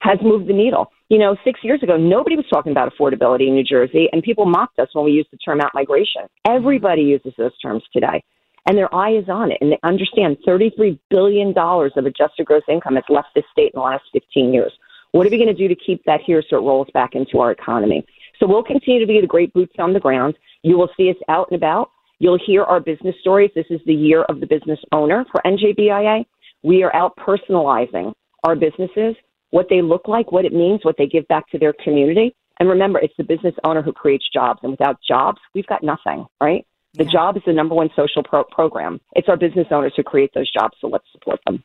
has 0.00 0.18
moved 0.22 0.48
the 0.48 0.52
needle. 0.52 0.92
You 1.08 1.18
know, 1.18 1.36
six 1.44 1.60
years 1.62 1.82
ago, 1.82 1.96
nobody 1.96 2.36
was 2.36 2.44
talking 2.52 2.72
about 2.72 2.92
affordability 2.92 3.48
in 3.48 3.54
New 3.54 3.64
Jersey, 3.64 4.08
and 4.12 4.22
people 4.22 4.46
mocked 4.46 4.78
us 4.78 4.88
when 4.92 5.04
we 5.04 5.12
used 5.12 5.30
the 5.32 5.38
term 5.38 5.60
outmigration. 5.60 6.28
Everybody 6.46 7.02
uses 7.02 7.32
those 7.38 7.58
terms 7.58 7.82
today, 7.92 8.22
and 8.66 8.76
their 8.76 8.94
eye 8.94 9.16
is 9.16 9.28
on 9.28 9.50
it, 9.50 9.58
and 9.60 9.72
they 9.72 9.78
understand 9.82 10.36
$33 10.46 10.98
billion 11.10 11.54
of 11.56 12.06
adjusted 12.06 12.46
gross 12.46 12.62
income 12.68 12.96
has 12.96 13.04
left 13.08 13.28
this 13.34 13.44
state 13.50 13.72
in 13.74 13.80
the 13.80 13.80
last 13.80 14.04
15 14.12 14.52
years. 14.52 14.72
What 15.14 15.28
are 15.28 15.30
we 15.30 15.36
going 15.36 15.46
to 15.46 15.54
do 15.54 15.68
to 15.68 15.76
keep 15.76 16.04
that 16.06 16.22
here 16.26 16.42
so 16.50 16.56
it 16.56 16.62
rolls 16.62 16.88
back 16.92 17.14
into 17.14 17.38
our 17.38 17.52
economy? 17.52 18.04
So 18.40 18.48
we'll 18.48 18.64
continue 18.64 18.98
to 18.98 19.06
be 19.06 19.20
the 19.20 19.28
great 19.28 19.52
boots 19.52 19.74
on 19.78 19.92
the 19.92 20.00
ground. 20.00 20.34
You 20.64 20.76
will 20.76 20.88
see 20.96 21.08
us 21.08 21.16
out 21.28 21.46
and 21.52 21.56
about. 21.56 21.92
You'll 22.18 22.40
hear 22.44 22.64
our 22.64 22.80
business 22.80 23.14
stories. 23.20 23.52
This 23.54 23.66
is 23.70 23.80
the 23.86 23.94
year 23.94 24.24
of 24.24 24.40
the 24.40 24.46
business 24.46 24.80
owner 24.90 25.24
for 25.30 25.40
NJBIA. 25.46 26.24
We 26.64 26.82
are 26.82 26.92
out 26.96 27.16
personalizing 27.16 28.12
our 28.42 28.56
businesses, 28.56 29.14
what 29.50 29.68
they 29.70 29.82
look 29.82 30.08
like, 30.08 30.32
what 30.32 30.46
it 30.46 30.52
means, 30.52 30.80
what 30.82 30.96
they 30.98 31.06
give 31.06 31.28
back 31.28 31.48
to 31.50 31.60
their 31.60 31.74
community. 31.84 32.34
And 32.58 32.68
remember, 32.68 32.98
it's 32.98 33.14
the 33.16 33.22
business 33.22 33.54
owner 33.62 33.82
who 33.82 33.92
creates 33.92 34.24
jobs. 34.32 34.58
And 34.64 34.72
without 34.72 34.96
jobs, 35.06 35.38
we've 35.54 35.66
got 35.68 35.84
nothing, 35.84 36.26
right? 36.40 36.66
The 36.94 37.04
yeah. 37.04 37.12
job 37.12 37.36
is 37.36 37.44
the 37.46 37.52
number 37.52 37.76
one 37.76 37.90
social 37.94 38.24
pro- 38.24 38.42
program. 38.42 39.00
It's 39.12 39.28
our 39.28 39.36
business 39.36 39.68
owners 39.70 39.92
who 39.96 40.02
create 40.02 40.32
those 40.34 40.50
jobs, 40.50 40.76
so 40.80 40.88
let's 40.88 41.06
support 41.12 41.38
them. 41.46 41.62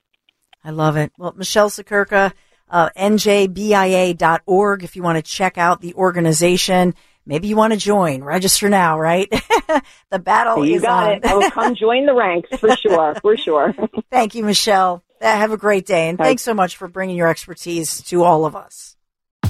I 0.63 0.69
love 0.69 0.97
it. 0.97 1.11
Well, 1.17 1.33
Michele 1.35 1.71
Siekerka, 1.71 2.33
uh, 2.69 2.89
njbia.org 2.97 4.83
if 4.83 4.95
you 4.95 5.03
want 5.03 5.17
to 5.17 5.21
check 5.21 5.57
out 5.57 5.81
the 5.81 5.93
organization. 5.95 6.95
Maybe 7.25 7.47
you 7.47 7.55
want 7.55 7.73
to 7.73 7.79
join. 7.79 8.23
Register 8.23 8.69
now, 8.69 8.99
right? 8.99 9.29
the 10.09 10.19
battle 10.19 10.65
you 10.65 10.77
is 10.77 10.81
got 10.81 11.11
on. 11.11 11.17
it. 11.17 11.25
I 11.25 11.35
will 11.35 11.51
come 11.51 11.75
join 11.75 12.05
the 12.05 12.13
ranks 12.13 12.49
for 12.57 12.75
sure. 12.75 13.15
For 13.21 13.37
sure. 13.37 13.75
Thank 14.11 14.35
you, 14.35 14.43
Michele. 14.43 15.03
Have 15.21 15.51
a 15.51 15.57
great 15.57 15.85
day, 15.85 16.07
and 16.07 16.17
thanks 16.17 16.43
so 16.43 16.53
much 16.53 16.77
for 16.77 16.87
bringing 16.87 17.17
your 17.17 17.27
expertise 17.27 18.01
to 18.03 18.23
all 18.23 18.45
of 18.45 18.55
us. 18.55 18.95